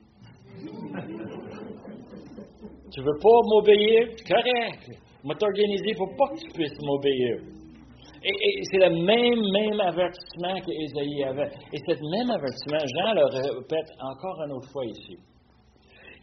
[2.93, 4.09] tu veux pas m'obéir?
[4.27, 4.83] Correct.
[4.87, 4.93] Je
[5.27, 7.39] vais t'organiser pour pas que tu puisses m'obéir.
[8.23, 11.51] Et, c'est le même, même avertissement qu'Ésaïe avait.
[11.73, 15.17] Et ce même avertissement, Jean le répète encore une autre fois ici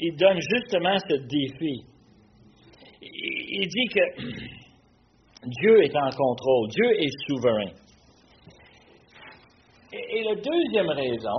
[0.03, 1.85] il donne justement ce défi.
[3.01, 4.23] Il dit que
[5.61, 7.71] Dieu est en contrôle, Dieu est souverain.
[9.93, 11.39] Et, la deuxième raison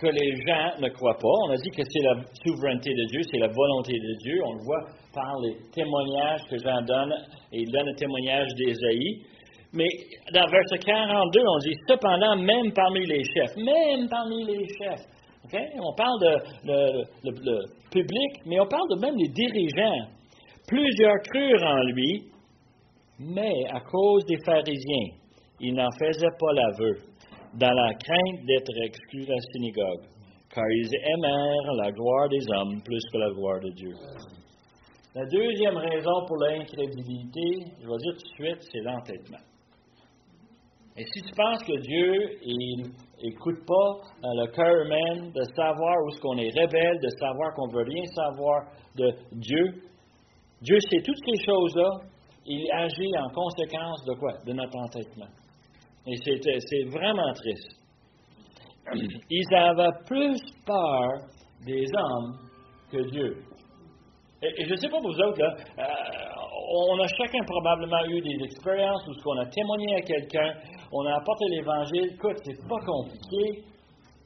[0.00, 1.36] que les gens ne croient pas.
[1.46, 4.40] On a dit que c'est la souveraineté de Dieu, c'est la volonté de Dieu.
[4.44, 7.14] On le voit par les témoignages que Jean donne,
[7.52, 9.22] et il donne le témoignage d'Ésaïe.
[9.72, 9.88] Mais
[10.32, 15.06] dans verset 42, on dit cependant, même parmi les chefs, même parmi les chefs.
[15.52, 16.32] On parle de
[16.64, 20.08] le, public, mais on parle de même des dirigeants.
[20.66, 22.24] Plusieurs crurent en lui,
[23.18, 25.10] mais à cause des pharisiens,
[25.60, 26.98] ils n'en faisaient pas l'aveu,
[27.54, 30.06] dans la crainte d'être exclus de la synagogue,
[30.52, 33.94] car ils aimèrent la gloire des hommes plus que la gloire de Dieu.
[35.14, 39.53] La deuxième raison pour l'incrédulité, je vais dire tout de suite, c'est l'entêtement.
[40.96, 42.84] Et si tu penses que Dieu, il
[43.22, 43.90] n'écoute pas
[44.22, 47.72] euh, le cœur humain de savoir où est-ce qu'on est rebelle, de savoir qu'on ne
[47.72, 48.62] veut rien savoir
[48.94, 49.82] de Dieu,
[50.62, 51.90] Dieu sait toutes ces choses-là,
[52.46, 54.32] il agit en conséquence de quoi?
[54.46, 55.28] De notre entêtement.
[56.06, 57.80] Et c'est vraiment triste.
[59.30, 61.08] Ils avaient plus peur
[61.66, 62.36] des hommes
[62.92, 63.36] que Dieu.
[64.42, 65.82] Et, je ne sais pas vous autres, là, euh,
[66.76, 70.54] on a chacun probablement eu des expériences où on a témoigné à quelqu'un,
[70.94, 72.14] on a apporté l'Évangile.
[72.14, 73.64] Écoute, c'est pas compliqué.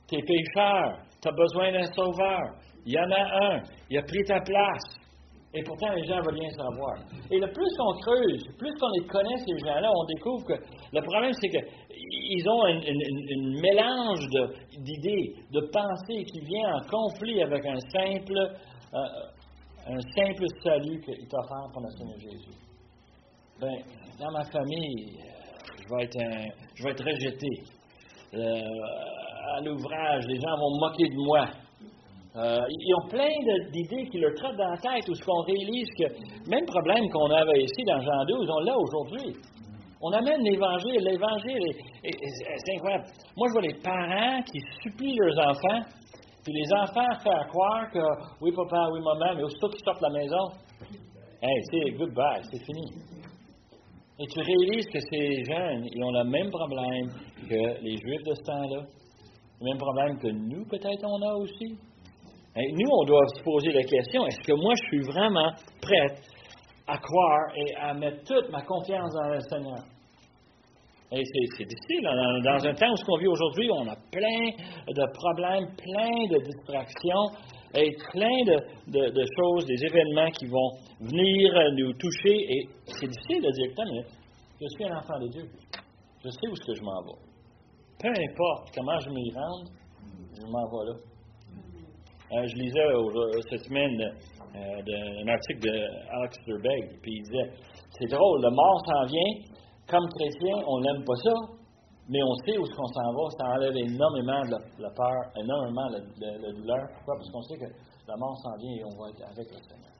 [0.06, 2.40] Tu es pécheur, tu as besoin d'un sauveur.
[2.84, 4.98] Il y en a un, il a pris ta place.
[5.54, 6.94] Et pourtant, les gens veulent rien savoir.
[7.30, 10.52] Et le plus qu'on creuse, plus qu'on les connaît, ces gens-là, on découvre que
[10.92, 12.80] le problème, c'est qu'ils ont un
[13.62, 14.26] mélange
[14.76, 18.38] d'idées, de, pensées qui vient en conflit avec un simple,
[18.92, 22.58] euh, un simple salut qu'il t'offre pour le Seigneur Jésus.
[23.58, 23.78] Ben,
[24.20, 25.16] dans ma famille,
[25.88, 27.48] je vais être, rejeté.
[28.34, 31.48] Euh, à l'ouvrage, les gens vont moquer de moi.
[32.36, 33.28] Euh, ils ont plein
[33.72, 37.30] d'idées qui leur trottent dans la tête, où ce qu'on réalise que même problème qu'on
[37.30, 39.34] avait ici dans Jean 12, on l'a aujourd'hui.
[40.00, 41.00] On amène l'Évangile.
[41.00, 41.72] L'Évangile,
[42.04, 43.04] c'est incroyable.
[43.36, 45.82] Moi, je vois les parents qui supplient leurs enfants,
[46.44, 47.98] puis les enfants faire croire que
[48.40, 50.44] oui, papa, oui, maman, mais aussitôt qu'ils sortent de la maison,
[51.42, 53.27] hey, c'est goodbye, c'est fini.
[54.20, 57.06] Et tu réalises que ces jeunes, ils ont le même problème
[57.48, 58.82] que les Juifs de ce temps-là,
[59.60, 61.78] le même problème que nous, peut-être, on a aussi.
[62.56, 66.20] Nous, on doit se poser la question, est-ce que moi, je suis vraiment prête
[66.88, 69.84] à croire et à mettre toute ma confiance dans le Seigneur?
[71.12, 72.02] Et c'est difficile.
[72.02, 74.50] Dans, un temps où ce qu'on vit aujourd'hui, on a plein
[74.88, 81.92] de problèmes, plein de distractions et plein de, choses, des événements qui vont venir nous
[81.94, 82.34] toucher.
[82.34, 84.04] Et c'est difficile de dire, mais
[84.60, 85.44] je suis un enfant de Dieu.
[86.24, 87.18] Je sais où est-ce que je m'en vais.
[88.00, 89.68] Peu importe comment je m'y rende,
[90.36, 90.96] je m'en vais là.
[92.30, 92.84] Euh, je lisais
[93.50, 93.98] cette semaine
[94.54, 97.52] euh, un article d'Alex Zerbeck, puis il disait
[97.98, 99.32] C'est drôle, le mort s'en vient,
[99.88, 101.32] comme chrétien, on n'aime pas ça,
[102.08, 105.88] mais on sait où est-ce qu'on s'en va, ça enlève énormément de la, peur, énormément
[105.88, 106.00] la,
[106.52, 106.88] douleur.
[106.94, 107.16] Pourquoi?
[107.16, 107.68] Parce qu'on sait que
[108.08, 109.92] la mort s'en vient et on va être avec le Seigneur.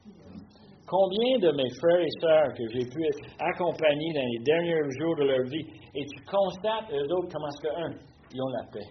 [0.87, 3.05] Combien de mes frères et sœurs que j'ai pu
[3.39, 7.61] accompagner dans les derniers jours de leur vie, et tu constates, eux autres, comment est-ce
[7.61, 7.91] qu'un,
[8.33, 8.89] ils ont la paix.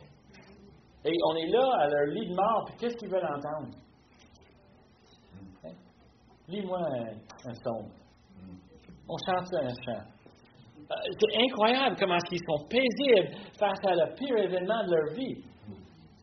[1.05, 3.73] Et on est là à leur lit de mort, puis qu'est-ce qu'ils veulent entendre?
[5.65, 5.71] Hein?
[6.47, 7.89] Lis-moi un, son.
[9.09, 10.03] On chante un chant.
[10.89, 15.43] Euh, c'est incroyable comment ils sont paisibles face à le pire événement de leur vie.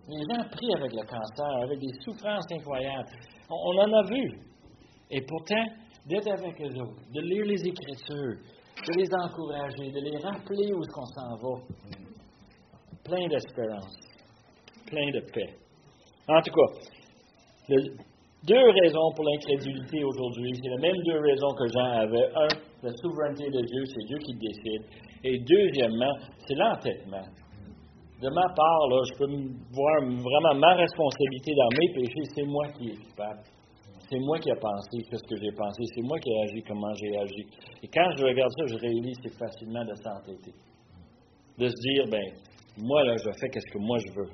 [0.08, 3.08] Les gens prient avec le cancer, avec des souffrances incroyables.
[3.50, 4.40] On, en a vu.
[5.10, 5.64] Et pourtant,
[6.06, 8.40] d'être avec eux autres, de lire les Écritures,
[8.86, 11.60] de les encourager, de les rappeler où qu'on s'en va.
[13.04, 14.14] Plein d'espérance
[14.86, 15.50] plein de paix.
[16.28, 17.78] En tout cas,
[18.44, 20.52] deux raisons pour l'incrédulité aujourd'hui.
[20.54, 22.28] C'est les mêmes deux raisons que Jean avait.
[22.34, 22.48] Un,
[22.84, 24.82] la souveraineté de Dieu, c'est Dieu qui décide.
[25.24, 26.12] Et deuxièmement,
[26.46, 27.24] c'est l'entêtement.
[28.20, 29.30] De ma part, là, je peux
[29.72, 32.24] voir vraiment ma responsabilité dans mes péchés.
[32.34, 33.40] C'est moi qui est coupable.
[34.08, 35.82] C'est moi qui ai pensé ce que j'ai pensé.
[35.94, 37.46] C'est moi qui ai agi comment j'ai agi.
[37.82, 40.52] Et quand je regarde ça, je réalise facilement de s'entêter.
[41.58, 42.32] De se dire, ben,
[42.78, 44.30] moi, là, je fais ce que moi je veux.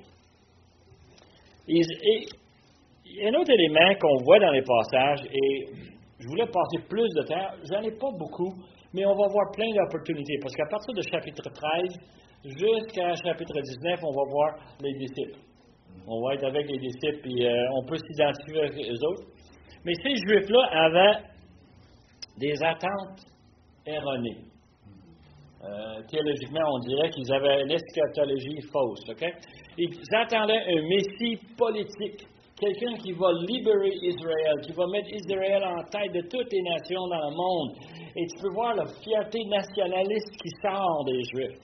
[1.69, 1.83] Et,
[3.07, 5.67] y a un autre élément qu'on voit dans les passages, et
[6.20, 8.52] je voulais passer plus de temps, j'en ai pas beaucoup,
[8.92, 11.96] mais on va voir plein d'opportunités, parce qu'à partir de chapitre 13
[12.44, 15.40] jusqu'à chapitre 19, on va voir les disciples.
[16.06, 19.26] On va être avec les disciples, et euh, on peut s'identifier avec eux autres.
[19.85, 21.24] Mais ces Juifs-là avaient
[22.38, 23.24] des attentes
[23.87, 24.44] erronées.
[25.62, 29.04] Euh, théologiquement, on dirait qu'ils avaient l'eschatologie fausse.
[29.76, 32.26] Ils attendaient un Messie politique,
[32.61, 37.09] quelqu'un qui va libérer Israël, qui va mettre Israël en tête de toutes les nations
[37.09, 37.77] dans le monde.
[38.16, 41.59] Et tu peux voir la fierté nationaliste qui sort des Juifs.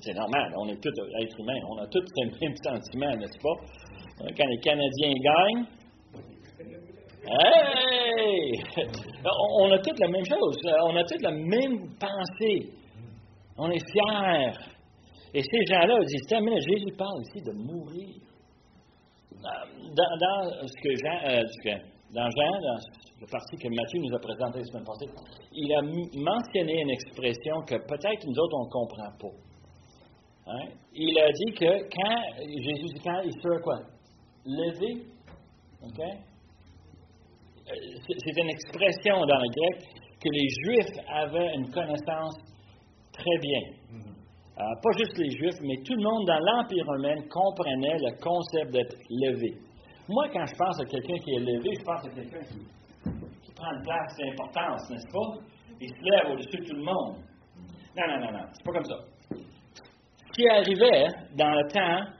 [0.00, 3.56] C'est normal, on est tous êtres humains, on a tous ces mêmes sentiments, n'est-ce pas?
[4.36, 5.66] Quand les Canadiens gagnent,
[7.28, 8.52] hey!
[9.58, 10.56] On a toutes la même chose.
[10.84, 12.70] On a toutes la même pensée.
[13.56, 14.52] On est fiers.
[15.34, 18.31] Et ces gens-là disent, mais Jésus parle ici de mourir.
[19.42, 21.42] Dans, dans ce que Jean, euh,
[22.14, 22.78] dans Jean, dans
[23.20, 24.84] le parti que Matthieu nous a présenté la semaine
[25.54, 29.34] il a mentionné une expression que peut-être nous autres, on ne comprend pas.
[30.52, 30.68] Hein?
[30.94, 33.78] Il a dit que quand Jésus dit quand il sera quoi?
[34.44, 35.06] Levé.
[35.82, 36.00] OK?
[36.00, 37.74] Euh,
[38.06, 39.86] C'est c'est une expression dans le grec
[40.20, 42.36] que les Juifs avaient une connaissance
[43.12, 43.60] très bien.
[44.58, 48.70] Euh, pas juste les Juifs, mais tout le monde dans l'Empire romain comprenait le concept
[48.70, 49.56] d'être levé.
[50.08, 52.58] Moi, quand je pense à quelqu'un qui est levé, je pense à quelqu'un qui,
[53.42, 55.40] qui prend une place d'importance, n'est-ce pas?
[55.80, 57.16] Il se lève au-dessus de tout le monde.
[57.96, 58.96] Non, non, non, non, c'est pas comme ça.
[59.30, 62.12] Ce qui arrivait dans le temps,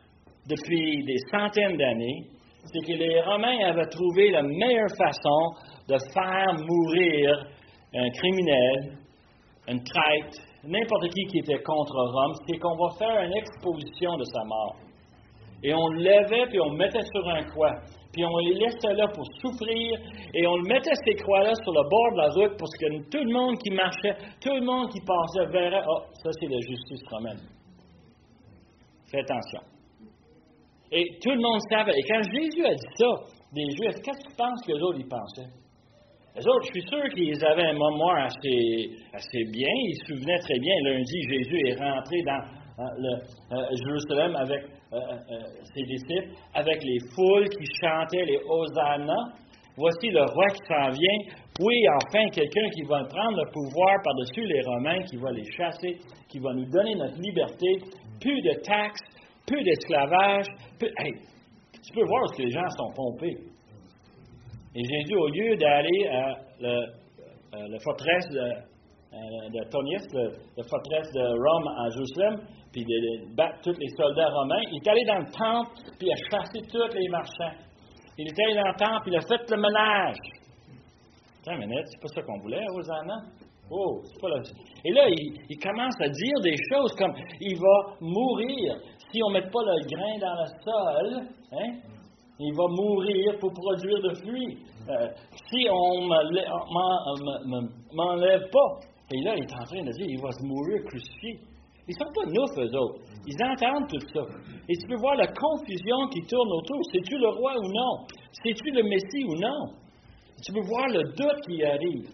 [0.48, 2.28] depuis des centaines d'années,
[2.64, 5.54] c'est que les Romains avaient trouvé la meilleure façon
[5.88, 7.46] de faire mourir
[7.94, 8.98] un criminel,
[9.68, 14.24] une traite, n'importe qui qui était contre Rome, c'est qu'on va faire une exposition de
[14.24, 14.76] sa mort.
[15.62, 17.74] Et on le levait, puis on le mettait sur un croix.
[18.12, 19.98] Puis on les laissait là pour souffrir,
[20.34, 23.24] et on le mettait ces croix-là sur le bord de la route pour que tout
[23.24, 27.02] le monde qui marchait, tout le monde qui passait verrait, oh, ça c'est la justice
[27.10, 27.40] romaine.
[29.10, 29.60] Fais attention.
[30.90, 31.92] Et tout le monde savait.
[31.96, 33.06] Et quand Jésus a dit ça,
[33.52, 35.61] des Juifs, qu'est-ce que tu penses que les autres y pensaient?
[36.34, 39.68] Les autres, je suis sûr qu'ils avaient un mémoire assez, assez bien.
[39.68, 40.74] Ils se souvenaient très bien.
[40.84, 42.40] Lundi, Jésus est rentré dans
[42.78, 45.40] euh, le, Jérusalem avec euh, euh,
[45.74, 49.36] ses disciples, avec les foules qui chantaient les Hosanna.
[49.76, 51.36] Voici le roi qui s'en vient.
[51.60, 55.98] Oui, enfin, quelqu'un qui va prendre le pouvoir par-dessus les Romains, qui va les chasser,
[56.30, 57.66] qui va nous donner notre liberté.
[58.20, 59.04] Plus de taxes,
[59.46, 60.46] plus d'esclavage.
[60.80, 61.12] Hey,
[61.84, 63.51] tu peux voir ce que les gens sont pompés.
[64.74, 67.02] Et Jésus, au lieu d'aller à le,
[67.54, 70.02] euh, la forteresse de, euh, de Tonius,
[70.56, 72.40] la forteresse de Rome à Jérusalem,
[72.72, 76.12] puis de, battre tous les soldats romains, il est allé dans le temple, puis il
[76.12, 77.58] a chassé tous les marchands.
[78.16, 80.16] Il est allé dans le temple, il a fait le ménage.
[81.46, 83.16] Une minute, c'est pas ça qu'on voulait, Hosanna?
[83.70, 84.42] Oh, c'est pas là.
[84.84, 88.76] Et là, il, il commence à dire des choses comme il va mourir
[89.10, 91.28] si on ne met pas le grain dans le sol.
[91.52, 91.91] Hein?
[92.44, 94.58] Il va mourir pour produire de fruits.
[94.90, 95.08] Euh,
[95.48, 96.08] si on ne
[97.94, 98.80] m'enlève pas.
[99.14, 101.38] Et là, il est en train de dire il va se mourir crucifié.
[101.86, 103.00] Ils ne sont pas neufs, eux autres.
[103.26, 104.22] Ils entendent tout ça.
[104.68, 106.80] Et tu peux voir la confusion qui tourne autour.
[106.92, 108.06] C'est-tu le roi ou non?
[108.42, 109.74] C'est-tu le Messie ou non?
[110.44, 112.08] Tu peux voir le doute qui arrive.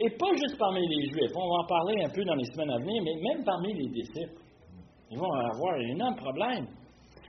[0.00, 1.32] Et pas juste parmi les Juifs.
[1.34, 3.88] On va en parler un peu dans les semaines à venir, mais même parmi les
[3.88, 4.40] disciples.
[5.10, 6.66] Ils vont avoir un énorme problème.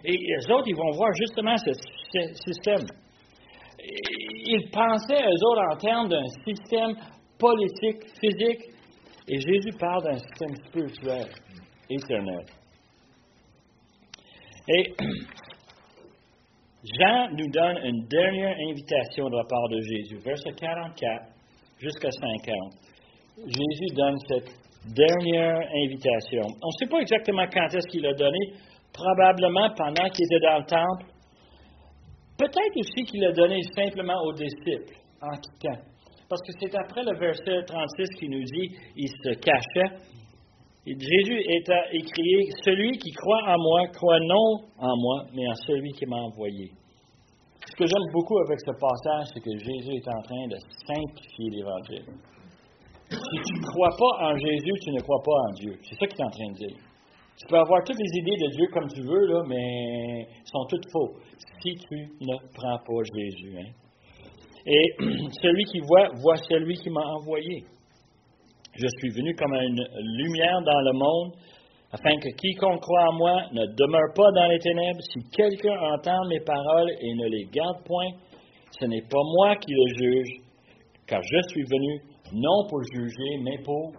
[0.03, 1.98] Et les autres, ils vont voir justement ce, ce
[2.45, 2.85] système.
[3.81, 6.95] Ils pensaient, eux autres, en termes d'un système
[7.37, 8.63] politique, physique,
[9.27, 11.27] et Jésus parle d'un système spirituel,
[11.89, 12.45] éternel.
[14.67, 14.93] Et
[16.99, 21.25] Jean nous donne une dernière invitation de la part de Jésus, verset 44
[21.79, 22.89] jusqu'à 50.
[23.45, 24.51] Jésus donne cette
[24.95, 26.41] dernière invitation.
[26.63, 28.53] On ne sait pas exactement quand est-ce qu'il l'a donné,
[28.93, 31.05] probablement pendant qu'il était dans le temple.
[32.39, 35.83] Peut-être aussi qu'il l'a donné simplement aux disciples en quittant.
[36.29, 39.97] Parce que c'est après le verset 36 qui nous dit il se cachait.
[40.85, 45.55] Jésus est à écrire Celui qui croit en moi, croit non en moi, mais en
[45.67, 46.71] celui qui m'a envoyé.
[47.67, 51.49] Ce que j'aime beaucoup avec ce passage, c'est que Jésus est en train de simplifier
[51.51, 52.05] l'Évangile.
[53.11, 55.77] Si tu ne crois pas en Jésus, tu ne crois pas en Dieu.
[55.83, 56.88] C'est ça qu'il est en train de dire.
[57.39, 60.65] Tu peux avoir toutes les idées de Dieu comme tu veux, là, mais elles sont
[60.69, 61.13] toutes faux
[61.61, 63.57] si tu ne prends pas Jésus.
[63.57, 63.71] hein.
[64.65, 64.93] Et
[65.41, 67.63] celui qui voit, voit celui qui m'a envoyé.
[68.75, 69.83] Je suis venu comme une
[70.17, 71.33] lumière dans le monde,
[71.91, 75.01] afin que quiconque croit en moi ne demeure pas dans les ténèbres.
[75.01, 78.11] Si quelqu'un entend mes paroles et ne les garde point,
[78.79, 80.41] ce n'est pas moi qui le juge,
[81.07, 82.01] car je suis venu
[82.33, 83.93] non pour juger, mais pour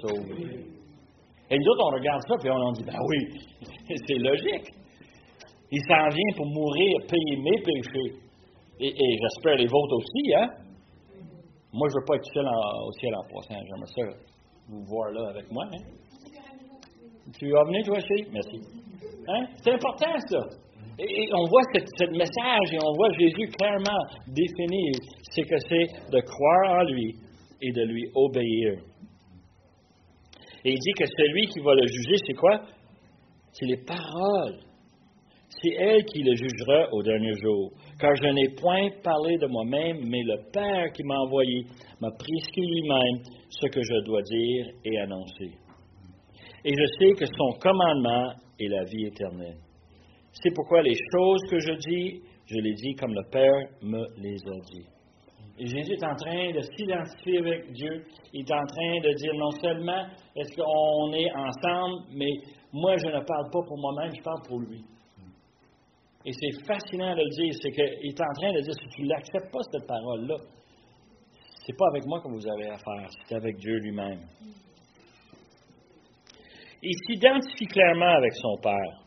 [0.00, 0.79] sauver.
[1.50, 3.18] Et nous autres, on regarde ça, puis on en dit, ben oui,
[4.06, 4.70] c'est logique.
[5.72, 8.18] Il s'en vient pour mourir, payer mes péchés.
[8.80, 10.48] Et, j'espère les vôtres aussi, hein?
[11.72, 13.60] Moi, je ne veux pas être seul au ciel en passant.
[13.66, 14.20] J'aimerais ça
[14.68, 15.82] vous voir là avec moi, hein?
[17.38, 18.26] Tu vas venir, toi, chérie?
[18.32, 18.58] Merci.
[19.28, 19.46] Hein?
[19.62, 20.38] C'est important, ça.
[20.98, 24.92] Et, et on voit ce message et on voit Jésus clairement définir
[25.30, 27.14] ce que c'est de croire en lui
[27.62, 28.89] et de lui obéir.
[30.64, 32.60] Et il dit que celui qui va le juger, c'est quoi?
[33.52, 34.60] C'est les paroles.
[35.48, 37.72] C'est elle qui le jugera au dernier jour.
[37.98, 41.64] Car je n'ai point parlé de moi-même, mais le Père qui m'a envoyé
[42.00, 45.50] m'a prescrit lui-même ce que je dois dire et annoncer.
[46.64, 49.58] Et je sais que son commandement est la vie éternelle.
[50.32, 54.36] C'est pourquoi les choses que je dis, je les dis comme le Père me les
[54.46, 54.86] a dit.
[55.60, 58.06] Et Jésus est en train de s'identifier avec Dieu.
[58.32, 62.32] Il est en train de dire non seulement est-ce qu'on est ensemble, mais
[62.72, 64.82] moi je ne parle pas pour moi-même, je parle pour lui.
[66.24, 69.02] Et c'est fascinant de le dire, c'est qu'il est en train de dire si tu
[69.02, 70.36] n'acceptes pas cette parole-là,
[71.66, 74.20] c'est pas avec moi que vous avez affaire, c'est avec Dieu lui-même.
[76.82, 79.04] Il s'identifie clairement avec son Père.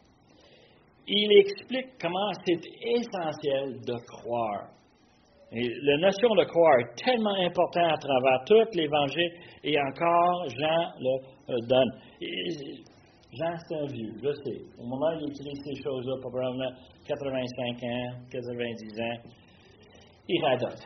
[1.07, 4.69] Il explique comment c'est essentiel de croire.
[5.55, 9.31] La notion de croire est tellement importante à travers tout l'Évangile
[9.63, 11.91] et encore Jean le donne.
[13.33, 14.61] Jean, c'est un vieux, je sais.
[14.79, 16.71] Au moment où il écrit ces choses-là, probablement
[17.07, 19.29] 85 ans, 90 ans,
[20.27, 20.81] il radote.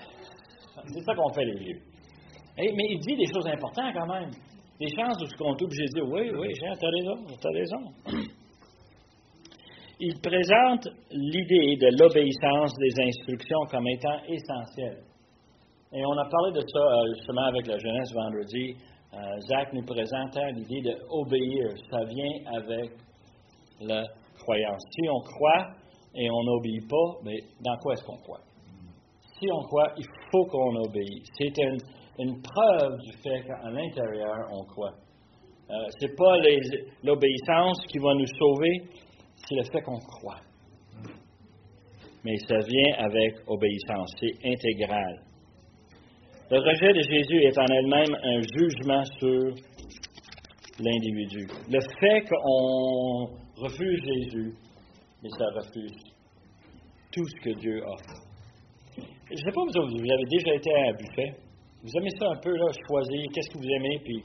[0.94, 1.82] C'est ça qu'on fait, les vieux.
[2.58, 4.32] mais il dit des choses importantes quand même.
[4.80, 8.28] Des chances où qu'on est obligé de dire Oui, oui, Jean, t'as raison, t'as raison.
[10.00, 15.02] Il présente l'idée de l'obéissance des instructions comme étant essentielle.
[15.92, 18.76] Et on a parlé de ça euh, justement avec la jeunesse vendredi.
[19.14, 21.70] Euh, Zach nous présentait l'idée d'obéir.
[21.90, 22.92] Ça vient avec
[23.82, 24.04] la
[24.38, 24.84] croyance.
[24.92, 25.70] Si on croit
[26.14, 28.42] et on n'obéit pas, mais dans quoi est-ce qu'on croit?
[29.40, 31.28] Si on croit, il faut qu'on obéisse.
[31.40, 31.58] C'est
[32.20, 34.94] une, preuve du fait qu'à l'intérieur, on croit.
[35.72, 36.38] Euh, Ce n'est pas
[37.04, 38.84] l'obéissance qui va nous sauver,
[39.48, 40.42] c'est le fait qu'on croit.
[42.24, 45.24] Mais ça vient avec obéissance, c'est intégral.
[46.50, 49.54] Le rejet de Jésus est en elle-même un jugement sur
[50.80, 51.48] l'individu.
[51.70, 54.54] Le fait qu'on refuse Jésus,
[55.24, 55.96] mais ça refuse
[57.12, 58.28] tout ce que Dieu offre.
[58.98, 61.36] Je ne sais pas, vous, vous avez déjà été à un buffet.
[61.84, 64.24] Vous aimez ça un peu, là, choisir qu'est-ce que vous aimez, puis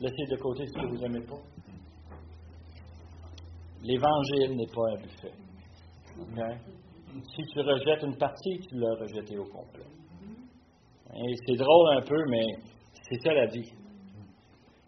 [0.00, 1.57] laisser de côté ce que vous n'aimez pas?
[3.82, 5.32] L'Évangile n'est pas un buffet.
[7.34, 9.86] Si tu rejettes une partie, tu l'as rejeté au complet.
[11.14, 12.44] Et c'est drôle un peu, mais
[13.08, 13.72] c'est ça la vie.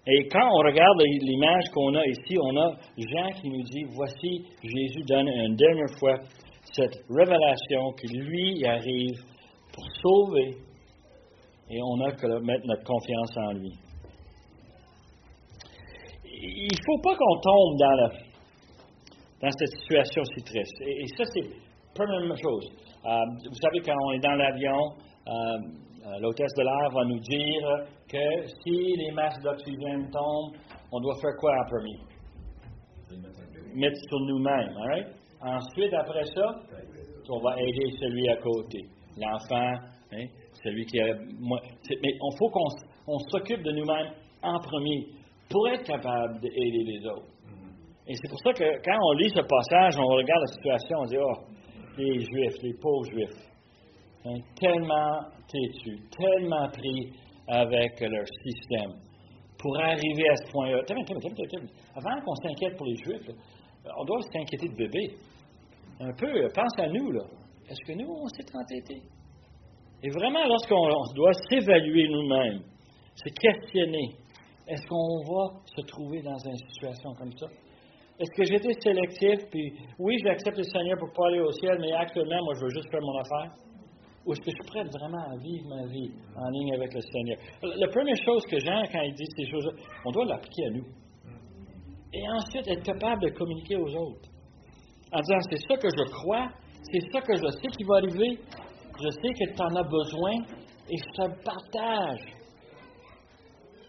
[0.06, 4.44] Et quand on regarde l'image qu'on a ici, on a Jean qui nous dit, voici,
[4.62, 6.16] Jésus donne une dernière fois
[6.72, 9.18] cette révélation qui lui arrive
[9.72, 10.56] pour sauver,
[11.70, 13.72] et on a que mettre notre confiance en lui.
[16.24, 18.10] Il ne faut pas qu'on tombe dans la,
[19.40, 20.80] dans cette situation si triste.
[20.82, 22.66] Et, ça, c'est la première chose.
[23.04, 23.08] Euh,
[23.48, 24.80] vous savez, quand on est dans l'avion,
[25.26, 30.56] euh, euh, l'hôtesse de l'air va nous dire que si les masques d'oxygène tombent,
[30.92, 31.98] on doit faire quoi en premier?
[33.74, 34.76] Mettre sur nous-mêmes.
[34.76, 35.06] Right?
[35.42, 36.60] Ensuite, après ça,
[37.28, 38.84] on va aider celui à côté.
[39.16, 39.74] L'enfant,
[40.12, 40.26] hein,
[40.64, 41.14] celui qui a.
[41.14, 41.60] mais
[42.02, 44.12] il faut qu'on s'occupe de nous-mêmes
[44.42, 45.06] en premier
[45.48, 47.26] pour être capable d'aider les autres.
[48.10, 51.04] Et c'est pour ça que quand on lit ce passage, on regarde la situation, on
[51.04, 51.32] dit Oh,
[51.96, 53.38] les Juifs, les pauvres Juifs,
[54.24, 57.12] hein, tellement têtus, tellement pris
[57.46, 58.98] avec leur système
[59.56, 60.82] pour arriver à ce point-là.
[61.94, 63.30] Avant qu'on s'inquiète pour les Juifs,
[63.96, 65.14] on doit s'inquiéter de bébé.
[66.00, 67.22] Un peu, pense à nous, là.
[67.68, 69.02] Est-ce que nous, on s'est entêtés?
[70.02, 72.62] Et vraiment, lorsqu'on doit s'évaluer nous-mêmes,
[73.14, 74.16] se questionner,
[74.66, 77.46] est-ce qu'on va se trouver dans une situation comme ça?
[78.20, 81.90] Est-ce que j'étais sélectif, puis oui, j'accepte le Seigneur pour pas aller au ciel, mais
[81.92, 83.50] actuellement, moi, je veux juste faire mon affaire?
[84.26, 87.00] Ou est-ce que je suis prêt vraiment à vivre ma vie en ligne avec le
[87.00, 87.38] Seigneur?
[87.62, 89.72] La première chose que Jean, quand il dit ces choses-là,
[90.04, 90.84] on doit l'appliquer à nous.
[92.12, 94.28] Et ensuite, être capable de communiquer aux autres.
[95.12, 96.48] En disant, c'est ça que je crois,
[96.92, 98.38] c'est ça que je sais qui va arriver,
[99.00, 100.32] je sais que tu en as besoin,
[100.90, 102.20] et je te partage.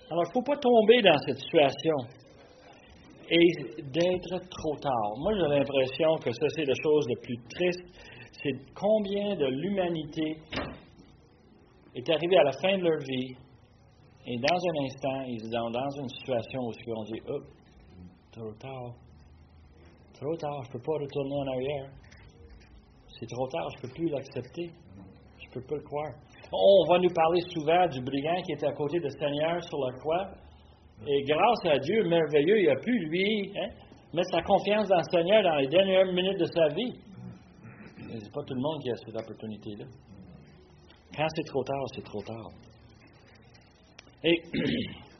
[0.09, 2.20] Alors, il ne faut pas tomber dans cette situation
[3.34, 5.17] et d'être trop tard.
[5.17, 7.86] Moi, j'ai l'impression que ça, c'est la chose la plus triste.
[8.43, 10.38] C'est combien de l'humanité
[11.95, 13.36] est arrivée à la fin de leur vie
[14.27, 17.39] et dans un instant, ils sont dans une situation où ils dit Oh,
[18.32, 18.93] trop tard.
[20.13, 21.89] Trop tard, je ne peux pas retourner en arrière.
[23.19, 24.71] C'est trop tard, je ne peux plus l'accepter.
[25.39, 26.13] Je ne peux pas le croire.
[26.53, 29.97] On va nous parler souvent du brigand qui était à côté du Seigneur sur la
[29.99, 30.27] croix.
[31.08, 33.70] Et grâce à Dieu merveilleux, il a pu, lui, hein,
[34.14, 36.93] mettre sa confiance dans le Seigneur dans les dernières minutes de sa vie.
[37.97, 39.86] Mais ce n'est pas tout le monde qui a cette opportunité-là.
[41.16, 42.52] Quand c'est trop tard, c'est trop tard.
[44.24, 44.41] Et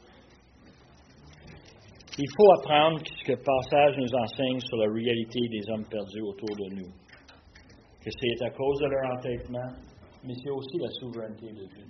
[2.18, 6.22] Il faut apprendre ce que le passage nous enseigne sur la réalité des hommes perdus
[6.22, 6.92] autour de nous.
[8.04, 9.72] Que c'est à cause de leur entêtement,
[10.24, 11.86] mais c'est aussi la souveraineté de Dieu.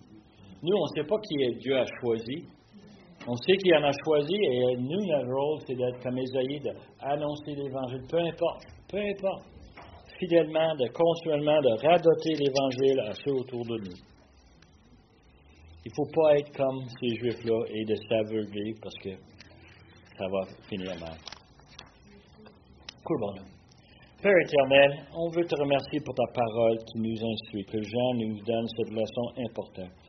[0.62, 2.46] Nous, on ne sait pas qui Dieu a choisi.
[3.28, 7.54] On sait qu'il en a choisi et nous, notre rôle, c'est d'être comme Esaïe, d'annoncer
[7.54, 9.44] l'Évangile, peu importe, peu importe,
[10.18, 13.98] fidèlement, de continuellement, de radoter l'Évangile à ceux autour de nous.
[15.86, 19.10] Il ne faut pas être comme ces Juifs-là et de s'aveugler parce que
[20.18, 21.18] ça va finir mal.
[23.04, 23.20] Cool,
[24.22, 28.40] Père éternel, on veut te remercier pour ta parole qui nous instruit, que Jean nous
[28.46, 30.01] donne cette leçon importante.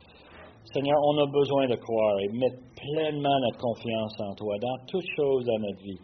[0.71, 5.07] Seigneur, on a besoin de croire et mettre pleinement notre confiance en toi dans toutes
[5.15, 5.99] choses dans notre vie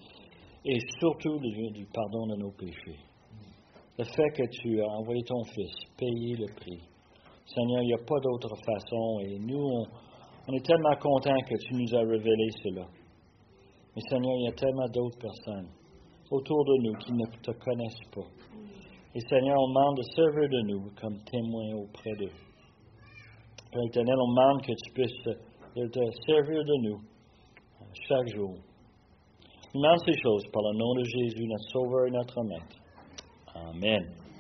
[0.66, 2.99] et surtout du pardon de nos péchés.
[3.97, 6.80] Le fait que tu as envoyé ton Fils, payé le prix.
[7.45, 9.84] Seigneur, il n'y a pas d'autre façon et nous, on,
[10.47, 12.86] on est tellement contents que tu nous as révélé cela.
[13.95, 15.70] Mais Seigneur, il y a tellement d'autres personnes
[16.32, 18.28] autour de nous qui ne te connaissent pas.
[19.16, 22.49] Et Seigneur, on demande de servir de nous comme témoins auprès d'eux.
[23.72, 26.99] Père éternel, on demande que tu puisses te, servir de nous
[28.07, 28.55] chaque jour.
[29.76, 32.78] On demande ces choses par le nom de Jésus, notre Sauveur et notre Maître.
[33.53, 34.18] Amen.